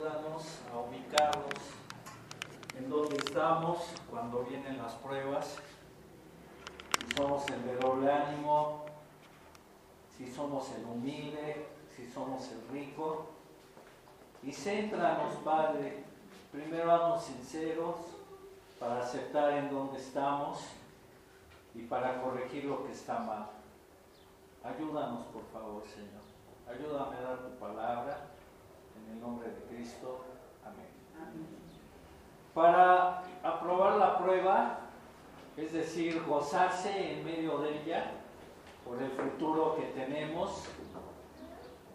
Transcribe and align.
Ayúdanos 0.00 0.58
a 0.72 0.78
ubicarnos 0.80 1.54
en 2.76 2.90
donde 2.90 3.14
estamos 3.14 3.78
cuando 4.10 4.42
vienen 4.42 4.76
las 4.76 4.94
pruebas, 4.94 5.58
si 6.98 7.14
somos 7.14 7.48
el 7.48 7.64
de 7.64 7.76
doble 7.76 8.10
ánimo, 8.10 8.86
si 10.16 10.26
somos 10.26 10.68
el 10.72 10.84
humilde, 10.84 11.68
si 11.94 12.10
somos 12.10 12.50
el 12.50 12.66
rico. 12.72 13.26
Y 14.42 14.52
céntranos, 14.52 15.36
Padre, 15.44 16.02
primero 16.50 16.92
haznos 16.92 17.22
sinceros 17.22 17.98
para 18.80 18.98
aceptar 18.98 19.52
en 19.52 19.70
donde 19.70 20.00
estamos 20.00 20.58
y 21.72 21.82
para 21.82 22.20
corregir 22.20 22.64
lo 22.64 22.84
que 22.84 22.90
está 22.90 23.20
mal. 23.20 23.48
Ayúdanos, 24.64 25.26
por 25.26 25.44
favor, 25.52 25.84
Señor. 25.86 26.24
Ayúdame 26.68 27.16
a 27.16 27.20
dar 27.20 27.38
tu 27.38 27.58
palabra 27.60 28.33
en 29.04 29.14
el 29.14 29.20
nombre 29.20 29.48
de 29.48 29.60
Cristo. 29.62 30.24
Amén. 30.64 30.86
Para 32.54 33.22
aprobar 33.42 33.96
la 33.96 34.18
prueba, 34.18 34.78
es 35.56 35.72
decir, 35.72 36.22
gozarse 36.26 37.12
en 37.12 37.24
medio 37.24 37.58
de 37.58 37.82
ella 37.82 38.12
por 38.84 39.00
el 39.02 39.10
futuro 39.10 39.76
que 39.76 39.86
tenemos 39.98 40.64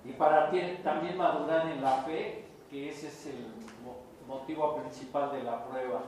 y 0.06 0.12
para 0.14 0.50
también 0.84 1.18
madurar 1.18 1.68
en 1.68 1.82
la 1.82 2.04
fe, 2.04 2.46
que 2.70 2.90
ese 2.90 3.08
es 3.08 3.26
el 3.28 3.48
motivo 4.28 4.76
principal 4.78 5.32
de 5.32 5.44
la 5.44 5.66
prueba, 5.66 6.02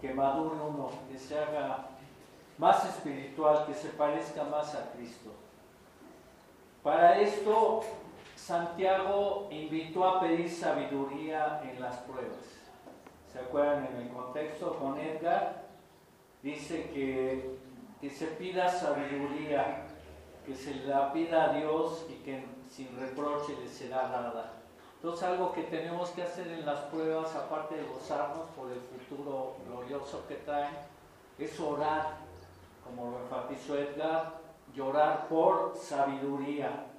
que 0.00 0.14
madure 0.14 0.56
uno, 0.56 0.90
que 1.10 1.18
se 1.18 1.38
haga 1.38 1.88
más 2.58 2.84
espiritual, 2.86 3.66
que 3.66 3.74
se 3.74 3.88
parezca 3.90 4.44
más 4.44 4.74
a 4.74 4.92
Cristo. 4.92 5.30
Para 6.82 7.18
esto 7.20 7.82
Santiago 8.46 9.48
invitó 9.50 10.06
a 10.06 10.20
pedir 10.20 10.48
sabiduría 10.48 11.60
en 11.64 11.82
las 11.82 11.96
pruebas. 11.96 12.46
¿Se 13.32 13.40
acuerdan 13.40 13.88
en 13.92 14.02
el 14.02 14.08
contexto 14.10 14.78
con 14.78 14.96
Edgar? 15.00 15.64
Dice 16.44 16.88
que, 16.94 17.58
que 18.00 18.08
se 18.08 18.26
pida 18.26 18.68
sabiduría, 18.68 19.82
que 20.46 20.54
se 20.54 20.76
la 20.84 21.12
pida 21.12 21.46
a 21.46 21.52
Dios 21.54 22.06
y 22.08 22.22
que 22.22 22.44
sin 22.70 22.96
reproche 23.00 23.56
le 23.60 23.68
será 23.68 24.02
dada. 24.10 24.52
Entonces 24.94 25.24
algo 25.24 25.52
que 25.52 25.64
tenemos 25.64 26.10
que 26.10 26.22
hacer 26.22 26.46
en 26.46 26.64
las 26.64 26.78
pruebas, 26.82 27.34
aparte 27.34 27.74
de 27.74 27.82
gozarnos 27.82 28.46
por 28.50 28.70
el 28.70 28.78
futuro 28.80 29.56
glorioso 29.66 30.24
que 30.28 30.36
traen, 30.36 30.76
es 31.36 31.58
orar, 31.58 32.18
como 32.84 33.10
lo 33.10 33.18
enfatizó 33.24 33.76
Edgar, 33.76 34.34
llorar 34.72 35.26
por 35.26 35.76
sabiduría 35.76 36.92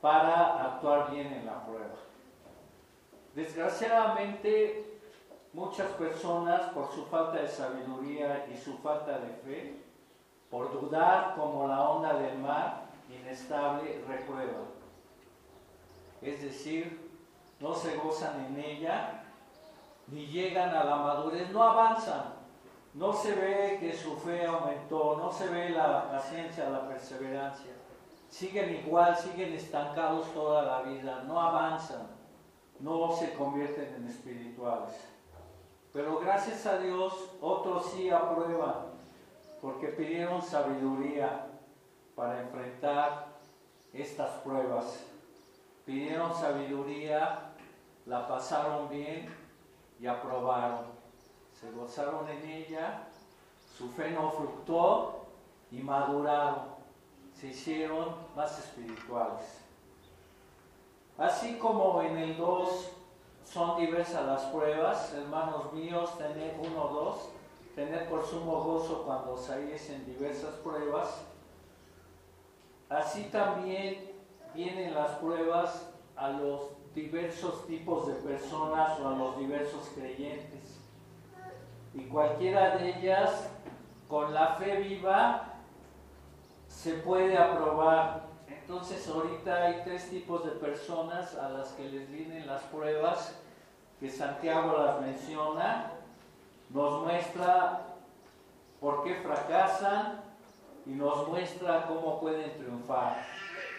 para 0.00 0.64
actuar 0.64 1.10
bien 1.10 1.26
en 1.32 1.46
la 1.46 1.64
prueba. 1.64 1.94
Desgraciadamente, 3.34 5.00
muchas 5.52 5.88
personas, 5.92 6.62
por 6.70 6.90
su 6.92 7.04
falta 7.06 7.38
de 7.38 7.48
sabiduría 7.48 8.46
y 8.52 8.56
su 8.56 8.78
falta 8.78 9.18
de 9.18 9.32
fe, 9.44 9.76
por 10.50 10.72
dudar 10.72 11.34
como 11.36 11.68
la 11.68 11.88
onda 11.88 12.14
del 12.14 12.38
mar, 12.38 12.86
inestable, 13.08 14.02
reprueban. 14.08 14.80
Es 16.22 16.42
decir, 16.42 17.10
no 17.60 17.74
se 17.74 17.96
gozan 17.96 18.46
en 18.46 18.58
ella, 18.58 19.24
ni 20.08 20.26
llegan 20.26 20.74
a 20.74 20.84
la 20.84 20.96
madurez, 20.96 21.50
no 21.50 21.62
avanzan. 21.62 22.40
No 22.94 23.12
se 23.12 23.32
ve 23.32 23.76
que 23.78 23.92
su 23.92 24.16
fe 24.16 24.44
aumentó, 24.44 25.16
no 25.16 25.30
se 25.30 25.46
ve 25.46 25.70
la 25.70 26.10
paciencia, 26.10 26.68
la 26.68 26.88
perseverancia 26.88 27.79
siguen 28.30 28.76
igual, 28.76 29.16
siguen 29.16 29.52
estancados 29.52 30.32
toda 30.32 30.62
la 30.62 30.82
vida, 30.82 31.24
no 31.26 31.40
avanzan, 31.40 32.06
no 32.78 33.12
se 33.12 33.34
convierten 33.34 33.94
en 33.96 34.08
espirituales. 34.08 34.94
Pero 35.92 36.20
gracias 36.20 36.64
a 36.66 36.78
Dios, 36.78 37.12
otros 37.40 37.90
sí 37.90 38.08
aprueban, 38.10 38.76
porque 39.60 39.88
pidieron 39.88 40.40
sabiduría 40.40 41.48
para 42.14 42.40
enfrentar 42.40 43.26
estas 43.92 44.30
pruebas. 44.38 45.04
Pidieron 45.84 46.32
sabiduría, 46.34 47.50
la 48.06 48.28
pasaron 48.28 48.88
bien 48.88 49.28
y 49.98 50.06
aprobaron. 50.06 50.86
Se 51.52 51.70
gozaron 51.72 52.28
en 52.28 52.48
ella, 52.48 53.08
su 53.76 53.90
fe 53.90 54.12
no 54.12 54.30
fructó 54.30 55.26
y 55.72 55.82
maduraron 55.82 56.79
se 57.40 57.46
hicieron 57.46 58.16
más 58.36 58.58
espirituales. 58.58 59.62
Así 61.16 61.56
como 61.56 62.02
en 62.02 62.18
el 62.18 62.36
2 62.36 62.90
son 63.44 63.80
diversas 63.80 64.26
las 64.26 64.42
pruebas, 64.44 65.14
hermanos 65.14 65.72
míos, 65.72 66.18
tener 66.18 66.54
uno 66.58 66.84
o 66.84 66.88
dos, 66.88 67.28
tener 67.74 68.08
por 68.10 68.26
sumo 68.26 68.62
gozo 68.62 69.04
cuando 69.06 69.38
salís 69.38 69.88
en 69.88 70.04
diversas 70.04 70.54
pruebas. 70.56 71.22
Así 72.90 73.24
también 73.32 74.10
vienen 74.54 74.94
las 74.94 75.12
pruebas 75.12 75.88
a 76.16 76.28
los 76.30 76.60
diversos 76.94 77.66
tipos 77.66 78.06
de 78.06 78.14
personas 78.14 79.00
o 79.00 79.08
a 79.08 79.12
los 79.12 79.38
diversos 79.38 79.88
creyentes. 79.94 80.78
Y 81.94 82.04
cualquiera 82.04 82.76
de 82.76 82.98
ellas, 82.98 83.48
con 84.08 84.34
la 84.34 84.56
fe 84.56 84.76
viva, 84.76 85.49
se 86.70 86.94
puede 86.94 87.36
aprobar. 87.36 88.22
Entonces 88.48 89.06
ahorita 89.08 89.66
hay 89.66 89.82
tres 89.84 90.08
tipos 90.08 90.44
de 90.44 90.52
personas 90.52 91.34
a 91.34 91.50
las 91.50 91.72
que 91.72 91.88
les 91.88 92.10
vienen 92.10 92.46
las 92.46 92.62
pruebas, 92.62 93.36
que 93.98 94.08
Santiago 94.08 94.78
las 94.78 95.00
menciona, 95.00 95.92
nos 96.70 97.02
muestra 97.02 97.82
por 98.80 99.02
qué 99.02 99.16
fracasan 99.16 100.22
y 100.86 100.90
nos 100.90 101.28
muestra 101.28 101.86
cómo 101.86 102.20
pueden 102.20 102.56
triunfar. 102.56 103.26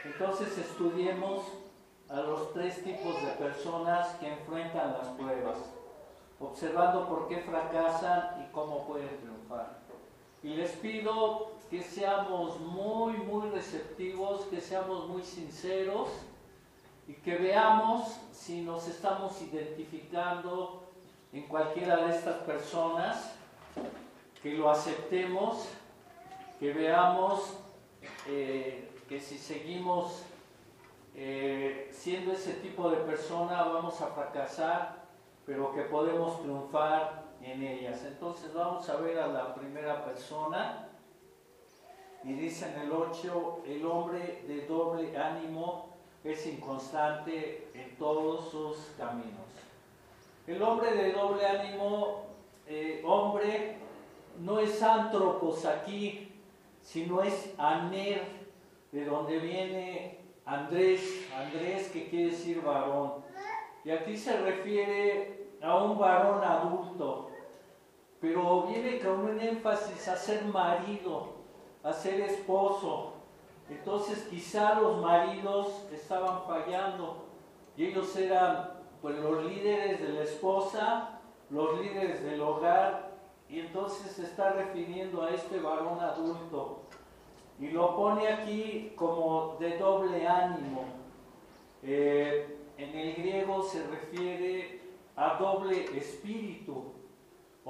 Entonces 0.04 0.56
estudiemos 0.58 1.46
a 2.10 2.18
los 2.18 2.54
tres 2.54 2.84
tipos 2.84 3.16
de 3.24 3.32
personas 3.32 4.10
que 4.16 4.28
enfrentan 4.28 4.94
las 4.94 5.08
pruebas, 5.08 5.58
observando 6.40 7.08
por 7.08 7.30
qué 7.30 7.38
fracasan 7.38 8.44
y 8.44 8.52
cómo 8.52 8.86
pueden 8.86 9.18
triunfar. 9.18 9.81
Y 10.44 10.50
les 10.56 10.72
pido 10.72 11.52
que 11.70 11.82
seamos 11.84 12.60
muy, 12.60 13.14
muy 13.14 13.50
receptivos, 13.50 14.46
que 14.46 14.60
seamos 14.60 15.08
muy 15.08 15.24
sinceros 15.24 16.10
y 17.08 17.14
que 17.14 17.36
veamos 17.36 18.18
si 18.32 18.62
nos 18.62 18.88
estamos 18.88 19.42
identificando 19.42 20.84
en 21.32 21.44
cualquiera 21.44 22.06
de 22.06 22.16
estas 22.16 22.44
personas, 22.44 23.34
que 24.42 24.54
lo 24.54 24.70
aceptemos, 24.70 25.68
que 26.60 26.74
veamos 26.74 27.58
eh, 28.28 28.90
que 29.08 29.20
si 29.20 29.38
seguimos 29.38 30.24
eh, 31.16 31.90
siendo 31.92 32.32
ese 32.32 32.54
tipo 32.54 32.90
de 32.90 32.98
persona 32.98 33.64
vamos 33.64 34.02
a 34.02 34.08
fracasar, 34.08 35.04
pero 35.46 35.74
que 35.74 35.82
podemos 35.82 36.42
triunfar 36.42 37.31
en 37.44 37.64
ellas. 37.64 38.04
Entonces 38.06 38.54
vamos 38.54 38.88
a 38.90 38.98
ver 38.98 39.20
a 39.20 39.28
la 39.28 39.54
primera 39.56 40.04
persona. 40.06 40.88
Y 42.24 42.34
dice 42.34 42.72
en 42.72 42.82
el 42.82 42.92
8, 42.92 43.64
el 43.66 43.86
hombre 43.86 44.44
de 44.48 44.66
doble 44.68 45.18
ánimo 45.18 45.90
es 46.24 46.46
inconstante 46.46 47.70
en 47.74 47.96
todos 47.98 48.52
sus 48.52 48.78
caminos. 48.98 49.48
El 50.46 50.62
hombre 50.62 50.94
de 50.94 51.14
doble 51.14 51.46
ánimo, 51.46 52.26
eh, 52.68 53.02
hombre, 53.06 53.78
no 54.40 54.60
es 54.60 54.82
antropos 54.84 55.66
aquí, 55.66 56.32
sino 56.82 57.22
es 57.22 57.54
aner, 57.58 58.42
de 58.92 59.06
donde 59.06 59.40
viene 59.40 60.20
Andrés, 60.46 61.28
Andrés 61.36 61.90
que 61.90 62.10
quiere 62.10 62.32
decir 62.32 62.62
varón. 62.62 63.24
Y 63.84 63.92
aquí 63.92 64.18
se 64.18 64.38
refiere 64.42 65.48
a 65.62 65.84
un 65.84 65.98
varón 65.98 66.44
adulto, 66.44 67.31
pero 68.22 68.68
viene 68.68 69.00
con 69.00 69.20
un 69.22 69.40
énfasis 69.40 70.08
a 70.08 70.16
ser 70.16 70.46
marido, 70.46 71.34
a 71.84 71.92
ser 71.92 72.22
esposo. 72.22 73.14
Entonces 73.68 74.28
quizá 74.30 74.80
los 74.80 75.02
maridos 75.02 75.88
estaban 75.92 76.44
fallando 76.46 77.26
y 77.76 77.88
ellos 77.88 78.16
eran 78.16 78.74
pues 79.02 79.18
los 79.18 79.44
líderes 79.46 80.00
de 80.00 80.10
la 80.10 80.24
esposa, 80.24 81.20
los 81.50 81.80
líderes 81.82 82.24
del 82.24 82.42
hogar 82.42 83.12
y 83.50 83.60
entonces 83.60 84.12
se 84.12 84.24
está 84.24 84.54
refiriendo 84.54 85.24
a 85.24 85.32
este 85.32 85.60
varón 85.60 86.00
adulto 86.00 86.84
y 87.60 87.70
lo 87.70 87.96
pone 87.96 88.28
aquí 88.28 88.94
como 88.96 89.58
de 89.60 89.80
doble 89.80 90.28
ánimo. 90.28 90.86
Eh, 91.82 92.58
en 92.78 92.96
el 92.96 93.16
griego 93.16 93.64
se 93.64 93.86
refiere 93.88 94.82
a 95.16 95.36
doble 95.40 95.86
espíritu 95.98 96.91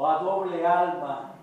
o 0.02 0.08
a 0.08 0.18
doble 0.18 0.66
alma. 0.66 1.36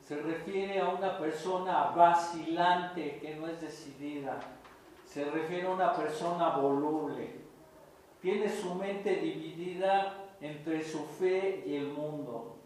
Se 0.00 0.16
refiere 0.16 0.80
a 0.80 0.88
una 0.88 1.18
persona 1.18 1.90
vacilante 1.94 3.18
que 3.18 3.34
no 3.34 3.46
es 3.46 3.60
decidida. 3.60 4.40
Se 5.04 5.26
refiere 5.26 5.66
a 5.66 5.72
una 5.72 5.92
persona 5.92 6.56
voluble. 6.56 7.38
Tiene 8.22 8.48
su 8.48 8.74
mente 8.76 9.16
dividida 9.16 10.14
entre 10.40 10.82
su 10.82 11.04
fe 11.04 11.62
y 11.66 11.76
el 11.76 11.88
mundo. 11.88 12.56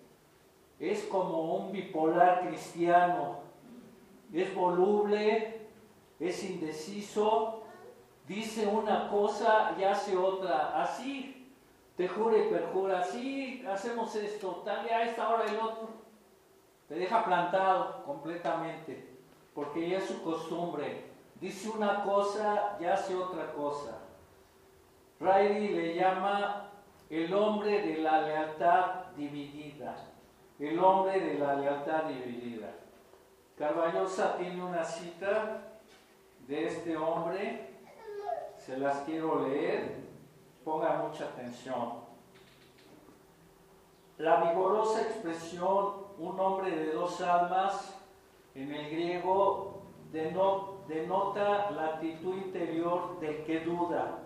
Es 0.78 1.02
como 1.06 1.56
un 1.56 1.72
bipolar 1.72 2.46
cristiano. 2.46 3.40
Es 4.32 4.54
voluble, 4.54 5.66
es 6.20 6.44
indeciso, 6.44 7.64
dice 8.28 8.68
una 8.68 9.10
cosa 9.10 9.74
y 9.76 9.82
hace 9.82 10.16
otra. 10.16 10.80
Así 10.80 11.41
te 11.96 12.08
jura 12.08 12.38
y 12.38 12.48
perjura, 12.48 13.00
así 13.00 13.64
hacemos 13.70 14.14
esto, 14.16 14.62
tal 14.64 14.88
a 14.88 15.02
esta 15.02 15.28
hora 15.28 15.44
el 15.44 15.56
otro. 15.58 15.88
Te 16.88 16.94
deja 16.94 17.24
plantado 17.24 18.02
completamente, 18.04 19.16
porque 19.54 19.88
ya 19.88 19.98
es 19.98 20.06
su 20.06 20.22
costumbre. 20.22 21.10
Dice 21.40 21.70
una 21.70 22.04
cosa 22.04 22.76
y 22.80 22.84
hace 22.84 23.14
otra 23.14 23.52
cosa. 23.52 23.98
Riley 25.20 25.68
le 25.68 25.94
llama 25.94 26.70
el 27.10 27.32
hombre 27.34 27.82
de 27.82 27.98
la 27.98 28.22
lealtad 28.22 29.06
dividida. 29.16 29.96
El 30.58 30.78
hombre 30.78 31.20
de 31.20 31.34
la 31.34 31.54
lealtad 31.54 32.04
dividida. 32.04 32.72
Carballosa 33.58 34.36
tiene 34.38 34.64
una 34.64 34.84
cita 34.84 35.62
de 36.46 36.66
este 36.66 36.96
hombre, 36.96 37.70
se 38.56 38.78
las 38.78 39.02
quiero 39.02 39.46
leer, 39.46 40.11
ponga 40.64 41.02
mucha 41.08 41.24
atención. 41.24 42.02
La 44.18 44.44
vigorosa 44.44 45.02
expresión 45.02 46.02
un 46.18 46.38
hombre 46.38 46.70
de 46.70 46.92
dos 46.92 47.20
almas 47.20 47.96
en 48.54 48.70
el 48.72 48.90
griego 48.90 49.82
denota 50.12 51.70
la 51.70 51.86
actitud 51.94 52.36
interior 52.36 53.18
del 53.20 53.44
que 53.44 53.60
duda. 53.60 54.18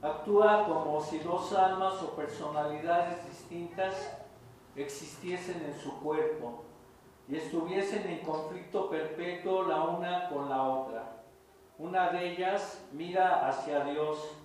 Actúa 0.00 0.66
como 0.66 1.00
si 1.00 1.18
dos 1.18 1.52
almas 1.52 2.02
o 2.02 2.14
personalidades 2.16 3.26
distintas 3.28 4.16
existiesen 4.76 5.62
en 5.64 5.78
su 5.78 6.00
cuerpo 6.00 6.64
y 7.28 7.36
estuviesen 7.36 8.08
en 8.08 8.20
conflicto 8.20 8.88
perpetuo 8.88 9.64
la 9.64 9.82
una 9.82 10.28
con 10.30 10.48
la 10.48 10.62
otra. 10.62 11.22
Una 11.78 12.10
de 12.10 12.32
ellas 12.32 12.86
mira 12.92 13.48
hacia 13.48 13.84
Dios, 13.84 14.36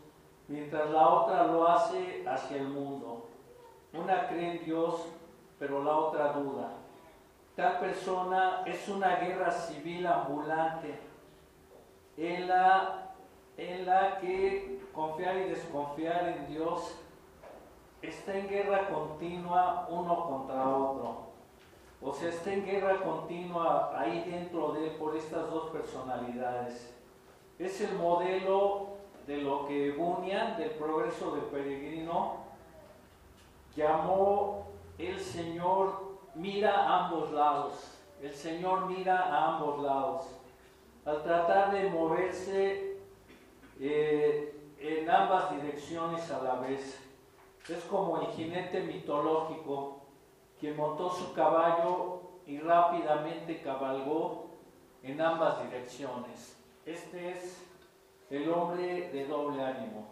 mientras 0.47 0.89
la 0.89 1.07
otra 1.07 1.47
lo 1.47 1.67
hace 1.67 2.23
hacia 2.27 2.57
el 2.57 2.67
mundo. 2.67 3.27
Una 3.93 4.27
cree 4.27 4.57
en 4.57 4.65
Dios, 4.65 5.07
pero 5.57 5.83
la 5.83 5.97
otra 5.97 6.33
duda. 6.33 6.71
Tal 7.55 7.79
persona 7.79 8.63
es 8.65 8.87
una 8.89 9.15
guerra 9.15 9.49
civil 9.51 10.05
ambulante 10.05 10.99
en 12.17 12.47
la, 12.47 13.15
en 13.57 13.85
la 13.85 14.17
que 14.19 14.81
confiar 14.93 15.37
y 15.37 15.49
desconfiar 15.49 16.27
en 16.27 16.47
Dios 16.47 16.99
está 18.01 18.37
en 18.37 18.47
guerra 18.47 18.89
continua 18.89 19.87
uno 19.89 20.27
contra 20.27 20.77
otro. 20.77 21.25
O 22.01 22.13
sea, 22.13 22.29
está 22.29 22.53
en 22.53 22.65
guerra 22.65 23.01
continua 23.01 23.91
ahí 23.97 24.23
dentro 24.29 24.73
de 24.73 24.87
él 24.87 24.95
por 24.97 25.15
estas 25.15 25.49
dos 25.49 25.71
personalidades. 25.71 26.93
Es 27.57 27.81
el 27.81 27.97
modelo 27.97 28.94
de 29.25 29.37
lo 29.37 29.67
que 29.67 29.91
Bunyan, 29.91 30.57
del 30.57 30.71
progreso 30.71 31.35
del 31.35 31.45
peregrino, 31.45 32.37
llamó 33.75 34.67
el 34.97 35.19
Señor 35.19 36.17
mira 36.35 36.75
a 36.75 37.05
ambos 37.05 37.31
lados. 37.31 37.73
El 38.21 38.33
Señor 38.33 38.85
mira 38.87 39.17
a 39.17 39.55
ambos 39.55 39.81
lados. 39.81 40.27
Al 41.05 41.23
tratar 41.23 41.71
de 41.71 41.89
moverse 41.89 42.97
eh, 43.79 44.55
en 44.79 45.09
ambas 45.09 45.51
direcciones 45.51 46.29
a 46.31 46.41
la 46.41 46.55
vez. 46.55 47.01
Es 47.67 47.83
como 47.85 48.21
el 48.21 48.27
jinete 48.27 48.81
mitológico 48.81 50.01
que 50.59 50.73
montó 50.73 51.09
su 51.09 51.33
caballo 51.33 52.21
y 52.45 52.59
rápidamente 52.59 53.61
cabalgó 53.61 54.45
en 55.01 55.19
ambas 55.19 55.63
direcciones. 55.63 56.57
Este 56.85 57.31
es 57.31 57.64
el 58.37 58.49
hombre 58.49 59.09
de 59.11 59.25
doble 59.25 59.63
ánimo. 59.63 60.07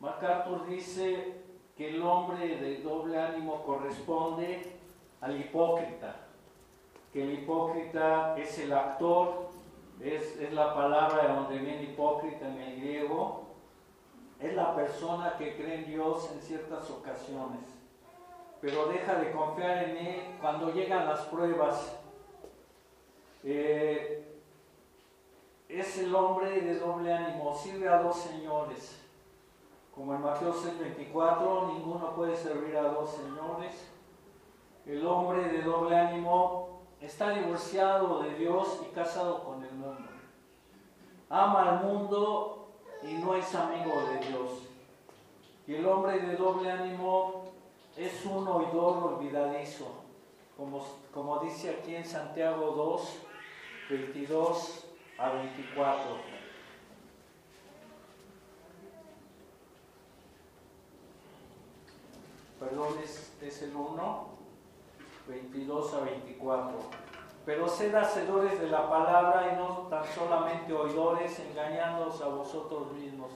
MacArthur 0.00 0.66
dice 0.66 1.34
que 1.76 1.90
el 1.90 2.02
hombre 2.02 2.56
de 2.56 2.82
doble 2.82 3.18
ánimo 3.18 3.62
corresponde 3.64 4.72
al 5.20 5.40
hipócrita, 5.40 6.16
que 7.12 7.22
el 7.22 7.38
hipócrita 7.38 8.36
es 8.36 8.58
el 8.58 8.72
actor, 8.72 9.48
es, 10.00 10.52
la 10.52 10.74
palabra 10.74 11.22
de 11.22 11.34
donde 11.34 11.58
viene 11.58 11.84
hipócrita 11.84 12.48
en 12.48 12.58
el 12.58 12.80
griego, 12.80 13.44
es 14.40 14.54
la 14.54 14.74
persona 14.74 15.36
que 15.38 15.56
cree 15.56 15.76
en 15.76 15.86
Dios 15.86 16.30
en 16.32 16.40
ciertas 16.42 16.90
ocasiones, 16.90 17.60
pero 18.60 18.86
deja 18.86 19.14
de 19.16 19.30
confiar 19.32 19.84
en 19.84 19.96
Él 19.96 20.20
cuando 20.40 20.72
llegan 20.72 21.06
las 21.06 21.20
pruebas. 21.22 21.98
Eh, 23.44 24.13
es 25.80 25.98
el 25.98 26.14
hombre 26.14 26.60
de 26.60 26.78
doble 26.78 27.12
ánimo, 27.12 27.54
sirve 27.54 27.88
a 27.88 27.98
dos 27.98 28.16
señores. 28.16 29.00
Como 29.94 30.14
en 30.14 30.22
Mateo 30.22 30.52
6:24, 30.52 31.72
ninguno 31.74 32.14
puede 32.14 32.36
servir 32.36 32.76
a 32.76 32.88
dos 32.88 33.10
señores. 33.10 33.90
El 34.86 35.06
hombre 35.06 35.44
de 35.44 35.62
doble 35.62 35.96
ánimo 35.96 36.80
está 37.00 37.30
divorciado 37.30 38.22
de 38.22 38.34
Dios 38.34 38.80
y 38.88 38.94
casado 38.94 39.44
con 39.44 39.62
el 39.64 39.72
mundo. 39.72 40.10
Ama 41.28 41.70
al 41.70 41.84
mundo 41.84 42.68
y 43.02 43.14
no 43.14 43.34
es 43.34 43.54
amigo 43.54 43.92
de 44.08 44.28
Dios. 44.28 44.50
Y 45.66 45.74
el 45.76 45.86
hombre 45.86 46.18
de 46.20 46.36
doble 46.36 46.70
ánimo 46.70 47.44
es 47.96 48.24
un 48.26 48.46
oidor 48.46 49.14
olvidadizo, 49.14 49.86
como, 50.56 50.84
como 51.12 51.38
dice 51.38 51.70
aquí 51.70 51.94
en 51.94 52.04
Santiago 52.04 52.72
2, 52.72 53.18
22 53.90 54.83
a 55.18 55.30
24. 55.30 56.34
Perdón, 62.58 62.94
es, 63.02 63.36
es 63.42 63.62
el 63.62 63.76
1, 63.76 64.28
22 65.28 65.94
a 65.94 66.00
24. 66.00 66.78
Pero 67.44 67.68
sed 67.68 67.94
hacedores 67.94 68.58
de 68.58 68.68
la 68.68 68.88
palabra 68.88 69.52
y 69.52 69.56
no 69.56 69.86
tan 69.90 70.04
solamente 70.06 70.72
oidores, 70.72 71.38
engañándoos 71.40 72.20
a 72.22 72.28
vosotros 72.28 72.92
mismos. 72.92 73.30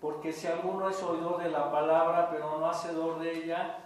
Porque 0.00 0.32
si 0.32 0.46
alguno 0.46 0.88
es 0.88 1.02
oidor 1.02 1.42
de 1.42 1.50
la 1.50 1.72
palabra, 1.72 2.30
pero 2.30 2.58
no 2.58 2.70
hacedor 2.70 3.18
de 3.18 3.44
ella, 3.44 3.78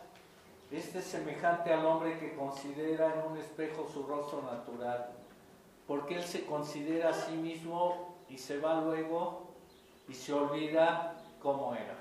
este 0.70 0.98
es 0.98 1.04
semejante 1.06 1.72
al 1.72 1.86
hombre 1.86 2.18
que 2.18 2.34
considera 2.36 3.14
en 3.14 3.30
un 3.30 3.38
espejo 3.38 3.88
su 3.92 4.02
rostro 4.06 4.42
natural 4.42 5.19
porque 5.90 6.14
él 6.14 6.22
se 6.22 6.46
considera 6.46 7.08
a 7.08 7.12
sí 7.12 7.32
mismo 7.32 8.14
y 8.28 8.38
se 8.38 8.60
va 8.60 8.80
luego 8.80 9.48
y 10.08 10.14
se 10.14 10.32
olvida 10.32 11.16
cómo 11.42 11.74
era. 11.74 11.98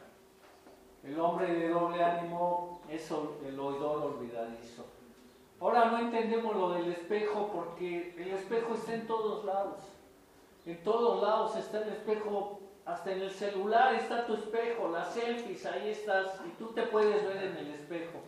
El 1.03 1.19
hombre 1.19 1.51
de 1.51 1.69
doble 1.69 2.03
ánimo 2.03 2.81
es 2.88 3.10
el 3.10 3.60
oidor 3.60 4.13
olvidadizo. 4.13 4.86
Ahora 5.60 5.86
no 5.86 5.98
entendemos 5.98 6.55
lo 6.55 6.69
del 6.74 6.91
espejo 6.91 7.50
porque 7.51 8.13
el 8.15 8.27
espejo 8.27 8.75
está 8.75 8.93
en 8.93 9.08
todos 9.08 9.43
lados. 9.43 9.79
En 10.67 10.84
todos 10.84 11.24
lados 11.24 11.55
está 11.55 11.81
el 11.81 11.89
espejo, 11.89 12.60
hasta 12.86 13.12
en 13.12 13.24
el 13.24 13.31
celular 13.31 13.96
está 13.96 14.27
tu 14.27 14.36
espejo, 14.36 14.89
las 14.89 15.15
selfies, 15.15 15.65
ahí 15.65 15.89
estás 15.89 16.39
y 16.46 16.50
tú 16.60 16.67
te 16.74 16.84
puedes 16.84 17.25
ver 17.25 17.38
en 17.38 17.58
el 17.58 17.74
espejo. 17.74 18.19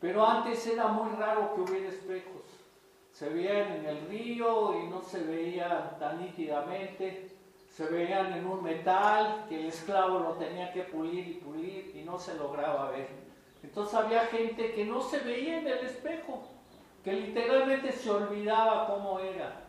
Pero 0.00 0.26
antes 0.26 0.66
era 0.66 0.88
muy 0.88 1.08
raro 1.12 1.54
que 1.54 1.60
hubiera 1.60 1.88
espejos 1.88 2.41
se 3.12 3.28
veían 3.28 3.72
en 3.72 3.86
el 3.86 4.08
río 4.08 4.80
y 4.80 4.88
no 4.88 5.02
se 5.02 5.22
veían 5.22 5.98
tan 5.98 6.20
nítidamente, 6.20 7.30
se 7.68 7.86
veían 7.86 8.32
en 8.32 8.46
un 8.46 8.62
metal 8.62 9.44
que 9.48 9.60
el 9.60 9.66
esclavo 9.66 10.18
lo 10.18 10.32
tenía 10.32 10.72
que 10.72 10.82
pulir 10.84 11.28
y 11.28 11.34
pulir 11.34 11.92
y 11.94 12.02
no 12.02 12.18
se 12.18 12.34
lograba 12.34 12.90
ver. 12.90 13.08
Entonces 13.62 13.94
había 13.94 14.26
gente 14.26 14.72
que 14.72 14.84
no 14.84 15.00
se 15.02 15.18
veía 15.20 15.58
en 15.58 15.66
el 15.66 15.78
espejo, 15.86 16.42
que 17.04 17.12
literalmente 17.12 17.92
se 17.92 18.10
olvidaba 18.10 18.86
cómo 18.86 19.18
era. 19.20 19.62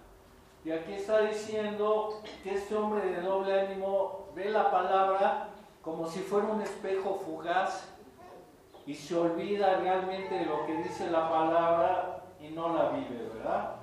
Y 0.66 0.72
aquí 0.72 0.94
está 0.94 1.22
diciendo 1.22 2.22
que 2.42 2.54
este 2.54 2.76
hombre 2.76 3.06
de 3.06 3.22
doble 3.22 3.60
ánimo 3.60 4.30
ve 4.34 4.50
la 4.50 4.72
palabra 4.72 5.50
como 5.82 6.08
si 6.08 6.22
fuera 6.22 6.48
un 6.48 6.62
espejo 6.62 7.16
fugaz 7.26 7.90
y 8.86 8.96
se 8.96 9.16
olvida 9.16 9.78
realmente 9.80 10.34
de 10.34 10.46
lo 10.46 10.66
que 10.66 10.78
dice 10.78 11.12
la 11.12 11.30
palabra 11.30 12.13
no 12.54 12.74
la 12.74 12.90
vive, 12.90 13.30
¿verdad? 13.34 13.76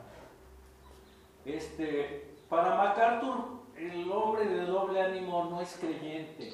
Este, 1.44 2.34
para 2.48 2.76
MacArthur, 2.76 3.60
el 3.76 4.10
hombre 4.10 4.46
de 4.46 4.66
doble 4.66 5.00
ánimo 5.00 5.44
no 5.44 5.60
es 5.60 5.76
creyente, 5.80 6.52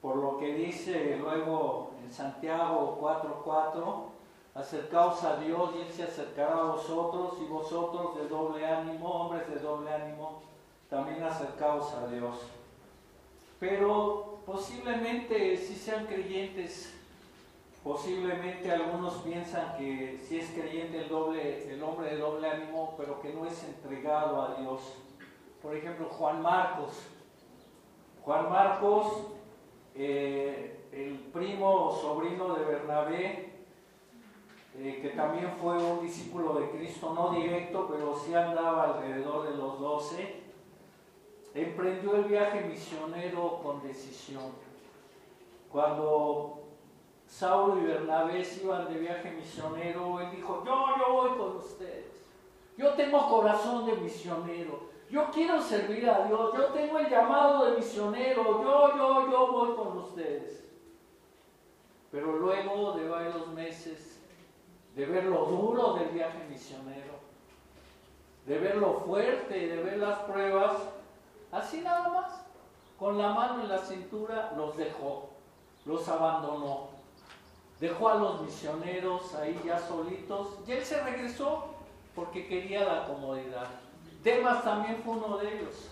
por 0.00 0.16
lo 0.16 0.38
que 0.38 0.54
dice 0.54 1.16
luego 1.16 1.92
en 2.02 2.12
Santiago 2.12 2.98
4:4, 3.00 4.12
acercaos 4.54 5.22
a 5.24 5.36
Dios 5.36 5.70
y 5.76 5.82
Él 5.82 5.92
se 5.92 6.04
acercará 6.04 6.58
a 6.58 6.70
vosotros, 6.72 7.34
y 7.40 7.44
vosotros 7.46 8.16
de 8.16 8.28
doble 8.28 8.66
ánimo, 8.66 9.08
hombres 9.08 9.48
de 9.48 9.58
doble 9.58 9.92
ánimo, 9.92 10.42
también 10.88 11.22
acercaos 11.22 11.92
a 11.94 12.06
Dios. 12.08 12.36
Pero 13.60 14.38
posiblemente 14.46 15.56
si 15.56 15.74
sean 15.74 16.06
creyentes 16.06 16.97
Posiblemente 17.88 18.70
algunos 18.70 19.14
piensan 19.22 19.78
que 19.78 20.20
si 20.22 20.40
es 20.40 20.50
creyente 20.50 20.98
el, 20.98 21.08
doble, 21.08 21.72
el 21.72 21.82
hombre 21.82 22.10
de 22.10 22.18
doble 22.18 22.46
ánimo, 22.46 22.94
pero 22.98 23.18
que 23.22 23.32
no 23.32 23.46
es 23.46 23.64
entregado 23.64 24.42
a 24.42 24.56
Dios. 24.60 24.98
Por 25.62 25.74
ejemplo, 25.74 26.06
Juan 26.10 26.42
Marcos. 26.42 26.90
Juan 28.22 28.50
Marcos, 28.50 29.28
eh, 29.94 30.84
el 30.92 31.14
primo 31.32 31.98
sobrino 31.98 32.56
de 32.56 32.64
Bernabé, 32.66 33.52
eh, 34.76 34.98
que 35.00 35.08
también 35.16 35.54
fue 35.58 35.82
un 35.82 36.02
discípulo 36.02 36.60
de 36.60 36.68
Cristo, 36.68 37.14
no 37.14 37.30
directo, 37.40 37.88
pero 37.90 38.14
sí 38.14 38.34
andaba 38.34 38.84
alrededor 38.84 39.48
de 39.48 39.56
los 39.56 39.80
doce, 39.80 40.42
emprendió 41.54 42.16
el 42.16 42.24
viaje 42.24 42.60
misionero 42.68 43.60
con 43.62 43.82
decisión. 43.82 44.52
Cuando 45.72 46.57
Saulo 47.28 47.78
y 47.78 47.84
Bernabé 47.84 48.42
iban 48.62 48.92
de 48.92 48.98
viaje 48.98 49.30
misionero, 49.30 50.18
él 50.20 50.30
dijo, 50.34 50.64
yo, 50.64 50.86
yo 50.98 51.12
voy 51.12 51.38
con 51.38 51.56
ustedes. 51.58 52.24
Yo 52.76 52.94
tengo 52.94 53.28
corazón 53.28 53.86
de 53.86 53.92
misionero. 53.96 54.88
Yo 55.10 55.30
quiero 55.30 55.60
servir 55.60 56.08
a 56.08 56.26
Dios. 56.26 56.54
Yo 56.56 56.64
tengo 56.66 56.98
el 56.98 57.08
llamado 57.08 57.66
de 57.66 57.76
misionero. 57.76 58.62
Yo, 58.62 58.96
yo, 58.96 59.30
yo 59.30 59.52
voy 59.52 59.76
con 59.76 59.98
ustedes. 59.98 60.64
Pero 62.10 62.36
luego 62.38 62.92
de 62.92 63.08
varios 63.08 63.48
meses 63.48 64.20
de 64.94 65.06
ver 65.06 65.24
lo 65.24 65.44
duro 65.44 65.94
del 65.94 66.08
viaje 66.08 66.38
misionero, 66.48 67.20
de 68.46 68.58
ver 68.58 68.76
lo 68.76 68.94
fuerte, 68.94 69.54
de 69.54 69.82
ver 69.82 69.98
las 69.98 70.18
pruebas, 70.20 70.76
así 71.52 71.82
nada 71.82 72.08
más, 72.08 72.44
con 72.98 73.18
la 73.18 73.28
mano 73.32 73.62
en 73.62 73.68
la 73.68 73.78
cintura, 73.78 74.52
los 74.56 74.76
dejó, 74.76 75.28
los 75.84 76.08
abandonó. 76.08 76.97
Dejó 77.80 78.08
a 78.08 78.14
los 78.16 78.42
misioneros 78.42 79.34
ahí 79.34 79.60
ya 79.64 79.78
solitos 79.78 80.58
y 80.66 80.72
él 80.72 80.84
se 80.84 81.00
regresó 81.02 81.66
porque 82.14 82.46
quería 82.46 82.84
la 82.84 83.06
comodidad. 83.06 83.68
Demas 84.22 84.64
también 84.64 85.00
fue 85.04 85.14
uno 85.14 85.38
de 85.38 85.54
ellos. 85.54 85.90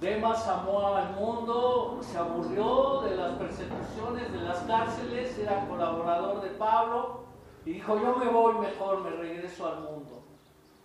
Demas 0.00 0.46
amó 0.46 0.94
al 0.94 1.14
mundo, 1.14 2.00
se 2.02 2.18
aburrió 2.18 3.00
de 3.02 3.16
las 3.16 3.32
persecuciones, 3.32 4.32
de 4.32 4.38
las 4.40 4.58
cárceles, 4.60 5.38
era 5.38 5.66
colaborador 5.66 6.42
de 6.42 6.50
Pablo 6.50 7.24
y 7.64 7.74
dijo, 7.74 7.98
yo 7.98 8.16
me 8.16 8.28
voy 8.28 8.54
mejor, 8.54 9.00
me 9.00 9.10
regreso 9.10 9.66
al 9.66 9.80
mundo. 9.80 10.22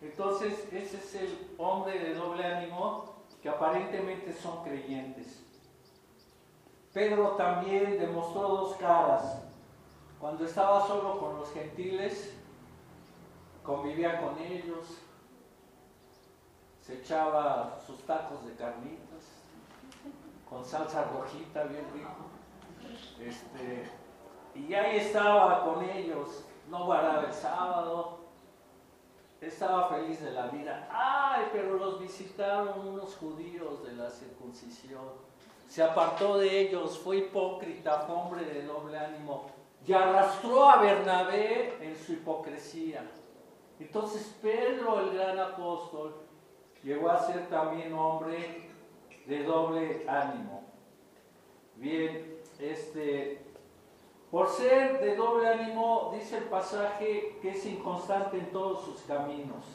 Entonces, 0.02 0.68
ese 0.74 0.98
es 0.98 1.16
el 1.16 1.56
hombre 1.58 2.00
de 2.00 2.16
doble 2.16 2.44
ánimo 2.46 3.16
que 3.42 3.50
aparentemente 3.50 4.34
son 4.34 4.64
creyentes. 4.64 5.44
Pedro 6.94 7.32
también 7.32 8.00
demostró 8.00 8.42
dos 8.42 8.76
caras. 8.76 9.42
Cuando 10.22 10.46
estaba 10.46 10.86
solo 10.86 11.20
con 11.20 11.40
los 11.40 11.52
gentiles, 11.52 12.32
convivía 13.64 14.22
con 14.22 14.38
ellos, 14.38 15.00
se 16.80 17.00
echaba 17.00 17.80
sus 17.88 18.04
tacos 18.04 18.46
de 18.46 18.54
carnitas, 18.54 19.24
con 20.48 20.64
salsa 20.64 21.06
rojita 21.06 21.64
bien 21.64 21.88
rico. 21.92 22.28
Este, 23.20 23.90
y 24.54 24.72
ahí 24.76 24.98
estaba 24.98 25.64
con 25.64 25.84
ellos, 25.90 26.46
no 26.70 26.86
guardaba 26.86 27.24
el 27.24 27.34
sábado, 27.34 28.20
estaba 29.42 29.90
feliz 29.90 30.22
de 30.22 30.34
la 30.34 30.50
vida. 30.50 30.88
Ay, 30.92 31.48
pero 31.52 31.78
los 31.78 32.00
visitaron 32.00 32.88
unos 32.88 33.16
judíos 33.16 33.84
de 33.84 33.94
la 33.94 34.12
circuncisión. 34.12 35.32
Se 35.68 35.82
apartó 35.82 36.38
de 36.38 36.60
ellos, 36.60 37.00
fue 37.00 37.18
hipócrita, 37.18 38.02
fue 38.02 38.16
hombre 38.16 38.46
de 38.46 38.68
doble 38.68 39.00
ánimo 39.00 39.61
y 39.86 39.94
arrastró 39.94 40.70
a 40.70 40.82
Bernabé 40.82 41.78
en 41.82 41.96
su 41.96 42.14
hipocresía. 42.14 43.10
Entonces 43.80 44.38
Pedro, 44.42 45.00
el 45.00 45.16
gran 45.18 45.40
apóstol, 45.40 46.16
llegó 46.84 47.10
a 47.10 47.20
ser 47.20 47.48
también 47.48 47.94
hombre 47.94 48.70
de 49.26 49.44
doble 49.44 50.06
ánimo. 50.08 50.64
Bien, 51.76 52.38
este, 52.60 53.42
por 54.30 54.50
ser 54.50 55.02
de 55.02 55.16
doble 55.16 55.48
ánimo, 55.48 56.12
dice 56.14 56.38
el 56.38 56.44
pasaje 56.46 57.40
que 57.42 57.50
es 57.50 57.66
inconstante 57.66 58.38
en 58.38 58.52
todos 58.52 58.86
sus 58.86 59.02
caminos. 59.02 59.66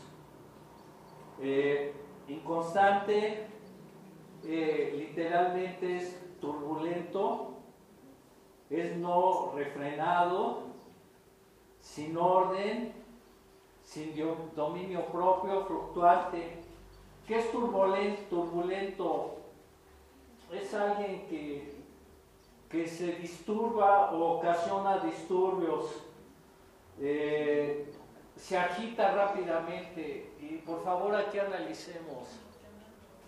Eh, 1.40 1.92
inconstante 2.28 3.46
eh, 4.44 4.94
literalmente 4.96 5.96
es 5.96 6.38
turbulento, 6.40 7.55
es 8.70 8.96
no 8.96 9.52
refrenado, 9.54 10.62
sin 11.80 12.16
orden, 12.16 12.92
sin 13.82 14.14
dominio 14.54 15.06
propio, 15.06 15.64
fluctuante. 15.66 16.58
¿Qué 17.26 17.38
es 17.38 17.50
turbulento? 17.50 19.38
Es 20.52 20.74
alguien 20.74 21.26
que, 21.28 21.74
que 22.68 22.86
se 22.86 23.12
disturba 23.12 24.12
o 24.12 24.38
ocasiona 24.38 24.98
disturbios, 24.98 26.02
eh, 27.00 27.92
se 28.36 28.58
agita 28.58 29.12
rápidamente. 29.12 30.32
Y 30.40 30.58
por 30.58 30.84
favor 30.84 31.14
aquí 31.14 31.38
analicemos. 31.38 32.28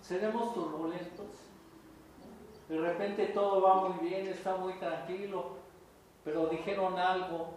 ¿Seremos 0.02 0.54
turbulentos? 0.54 1.47
De 2.68 2.78
repente 2.78 3.26
todo 3.28 3.62
va 3.62 3.88
muy 3.88 4.06
bien, 4.06 4.26
está 4.28 4.56
muy 4.56 4.74
tranquilo, 4.74 5.56
pero 6.22 6.46
dijeron 6.48 6.98
algo 6.98 7.54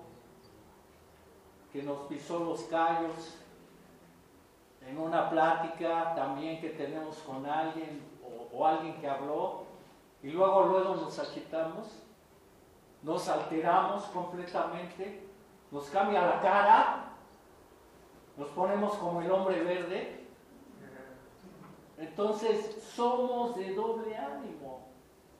que 1.73 1.83
nos 1.83 2.07
pisó 2.07 2.39
los 2.39 2.61
callos 2.63 3.37
en 4.87 4.97
una 4.97 5.29
plática 5.29 6.13
también 6.15 6.61
que 6.61 6.69
tenemos 6.69 7.17
con 7.19 7.45
alguien 7.45 8.01
o, 8.53 8.65
alguien 8.65 8.99
que 9.01 9.07
habló 9.07 9.65
y 10.23 10.31
luego 10.31 10.63
luego 10.63 10.95
nos 10.95 11.19
agitamos, 11.19 12.03
nos 13.01 13.27
alteramos 13.27 14.05
completamente, 14.05 15.27
nos 15.71 15.89
cambia 15.89 16.21
la 16.21 16.39
cara, 16.39 17.05
nos 18.37 18.49
ponemos 18.49 18.93
como 18.95 19.21
el 19.21 19.31
hombre 19.31 19.61
verde. 19.63 20.27
Entonces 21.97 22.83
somos 22.95 23.55
de 23.55 23.73
doble 23.73 24.15
ánimo. 24.15 24.90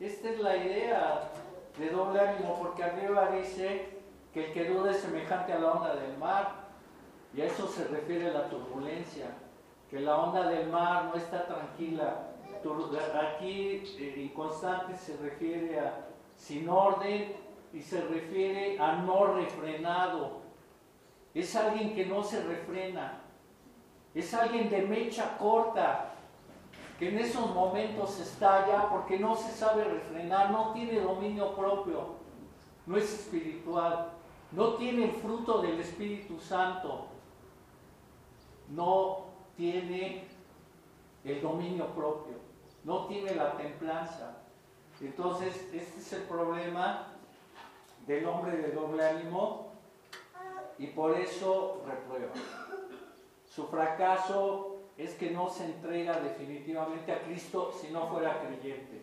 Esta 0.01 0.31
es 0.31 0.39
la 0.39 0.58
idea 0.58 1.29
de 1.77 1.89
doble 1.91 2.20
ánimo, 2.20 2.58
porque 2.58 2.84
arriba 2.84 3.29
dice 3.29 4.00
que 4.34 4.48
el 4.48 4.51
que 4.51 4.65
duda 4.65 4.89
es 4.89 4.98
semejante 4.98 5.53
a 5.53 5.60
la 5.60 5.74
onda 5.74 5.96
del 5.96 6.17
mar, 6.17 6.55
y 7.36 7.41
a 7.41 7.46
eso 7.46 7.67
se 7.67 7.88
refiere 7.88 8.34
la 8.34 8.50
turbulencia, 8.50 9.27
que 9.91 10.00
la 10.00 10.17
onda 10.17 10.48
del 10.48 10.70
mar 10.70 11.05
no 11.05 11.15
está 11.15 11.46
tranquila. 11.46 12.29
Aquí 13.13 13.84
eh, 14.00 14.13
inconstante 14.17 14.96
se 14.98 15.17
refiere 15.17 15.79
a 15.79 16.08
sin 16.36 16.67
orden 16.67 17.36
y 17.72 17.81
se 17.81 18.01
refiere 18.01 18.79
a 18.79 18.96
no 18.98 19.36
refrenado. 19.36 20.41
Es 21.36 21.55
alguien 21.55 21.93
que 21.93 22.08
no 22.08 22.24
se 22.24 22.41
refrena. 22.43 23.22
Es 24.15 24.34
alguien 24.34 24.67
de 24.70 24.81
mecha 24.81 25.38
corta, 25.38 26.11
que 27.01 27.10
en 27.10 27.17
esos 27.17 27.50
momentos 27.55 28.20
estalla 28.20 28.88
porque 28.88 29.17
no 29.17 29.36
se 29.36 29.51
sabe 29.51 29.86
refrenar, 29.86 30.51
no 30.51 30.72
tiene 30.72 31.00
dominio 31.00 31.55
propio, 31.55 32.17
no 32.86 32.96
es 32.96 33.12
espiritual, 33.12 34.12
no 34.51 34.75
tiene 34.75 35.08
fruto 35.08 35.63
del 35.63 35.79
Espíritu 35.79 36.39
Santo, 36.39 37.08
no 38.70 39.25
tiene 39.58 40.27
el 41.24 41.41
dominio 41.41 41.88
propio, 41.88 42.36
no 42.84 43.08
tiene 43.08 43.34
la 43.34 43.58
templanza. 43.58 44.38
Entonces, 45.01 45.55
este 45.74 46.00
es 46.00 46.13
el 46.13 46.22
problema 46.25 47.08
del 48.05 48.27
hombre 48.27 48.58
de 48.58 48.74
doble 48.74 49.03
ánimo 49.03 49.72
y 50.77 50.86
por 50.86 51.17
eso 51.17 51.81
reprueba. 51.84 52.34
Su 53.48 53.65
fracaso 53.70 54.70
es 55.03 55.15
que 55.15 55.31
no 55.31 55.50
se 55.50 55.65
entrega 55.65 56.20
definitivamente 56.20 57.12
a 57.12 57.22
Cristo 57.24 57.74
si 57.79 57.89
no 57.91 58.08
fuera 58.08 58.39
creyente. 58.39 59.01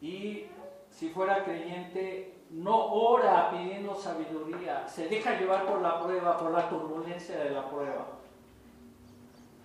Y 0.00 0.46
si 0.90 1.10
fuera 1.10 1.44
creyente, 1.44 2.34
no 2.50 2.92
ora 2.92 3.50
pidiendo 3.50 3.94
sabiduría, 3.94 4.88
se 4.88 5.08
deja 5.08 5.38
llevar 5.38 5.66
por 5.66 5.82
la 5.82 6.00
prueba, 6.00 6.38
por 6.38 6.52
la 6.52 6.68
turbulencia 6.68 7.36
de 7.38 7.50
la 7.50 7.68
prueba. 7.68 8.06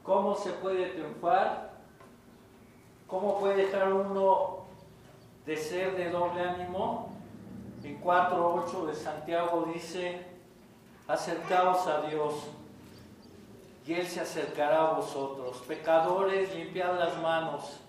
¿Cómo 0.03 0.35
se 0.35 0.51
puede 0.51 0.87
triunfar? 0.87 1.71
¿Cómo 3.07 3.39
puede 3.39 3.65
dejar 3.65 3.93
uno 3.93 4.65
de 5.45 5.55
ser 5.55 5.95
de 5.95 6.09
doble 6.09 6.41
ánimo? 6.41 7.09
En 7.83 8.01
4.8 8.01 8.85
de 8.85 8.95
Santiago 8.95 9.69
dice, 9.73 10.25
acercaos 11.07 11.87
a 11.87 12.01
Dios 12.01 12.49
y 13.85 13.93
Él 13.93 14.07
se 14.07 14.21
acercará 14.21 14.89
a 14.89 14.93
vosotros. 14.93 15.61
Pecadores, 15.67 16.55
limpiad 16.55 16.97
las 16.97 17.21
manos, 17.21 17.79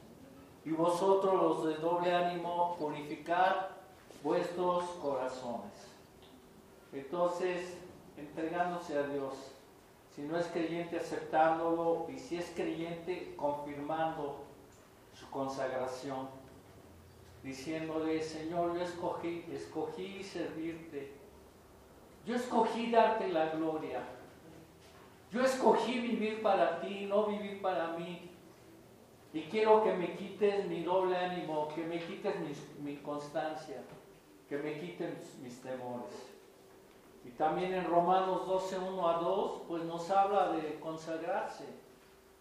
y 0.64 0.70
vosotros 0.70 1.34
los 1.34 1.66
de 1.66 1.74
doble 1.76 2.14
ánimo, 2.14 2.76
purificad 2.78 3.66
vuestros 4.22 4.84
corazones. 5.02 5.72
Entonces, 6.92 7.76
entregándose 8.16 8.96
a 8.96 9.02
Dios. 9.08 9.34
Si 10.14 10.22
no 10.22 10.38
es 10.38 10.46
creyente, 10.46 10.96
aceptándolo. 10.96 12.06
Y 12.08 12.18
si 12.18 12.36
es 12.36 12.50
creyente, 12.54 13.34
confirmando 13.36 14.44
su 15.12 15.28
consagración. 15.28 16.28
Diciéndole, 17.42 18.22
Señor, 18.22 18.74
yo 18.74 18.82
escogí, 18.82 19.44
escogí 19.52 20.24
servirte. 20.24 21.12
Yo 22.24 22.36
escogí 22.36 22.90
darte 22.90 23.28
la 23.28 23.50
gloria. 23.50 24.00
Yo 25.34 25.42
escogí 25.42 25.98
vivir 25.98 26.42
para 26.42 26.80
ti, 26.80 27.06
no 27.06 27.26
vivir 27.26 27.60
para 27.60 27.88
mí. 27.98 28.30
Y 29.32 29.42
quiero 29.42 29.82
que 29.82 29.92
me 29.92 30.14
quites 30.14 30.64
mi 30.66 30.84
doble 30.84 31.16
ánimo, 31.16 31.66
que 31.74 31.82
me 31.82 31.98
quites 31.98 32.36
mi, 32.78 32.96
constancia, 32.98 33.82
que 34.48 34.56
me 34.58 34.78
quites 34.78 35.36
mis 35.42 35.60
temores. 35.60 36.30
Y 37.24 37.30
también 37.30 37.74
en 37.74 37.84
Romanos 37.86 38.46
12, 38.46 38.78
1 38.78 39.08
a 39.08 39.14
2, 39.14 39.62
pues 39.66 39.82
nos 39.82 40.08
habla 40.08 40.52
de 40.52 40.78
consagrarse. 40.78 41.64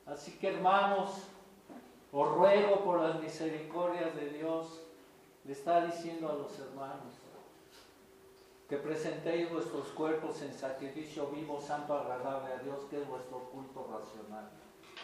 Así 0.05 0.33
que 0.33 0.50
hermanos, 0.50 1.29
os 2.12 2.29
ruego 2.29 2.81
por 2.83 3.01
las 3.01 3.19
misericordias 3.19 4.15
de 4.15 4.29
Dios, 4.29 4.83
le 5.45 5.53
está 5.53 5.83
diciendo 5.83 6.29
a 6.29 6.33
los 6.33 6.59
hermanos, 6.59 7.23
que 8.74 8.80
presentéis 8.80 9.51
vuestros 9.51 9.89
cuerpos 9.89 10.42
en 10.42 10.51
sacrificio 10.51 11.27
vivo, 11.27 11.62
santo, 11.62 11.94
agradable 11.94 12.53
a 12.53 12.58
Dios, 12.58 12.80
que 12.89 13.00
es 13.00 13.08
vuestro 13.08 13.38
culto 13.51 13.88
racional. 13.88 14.50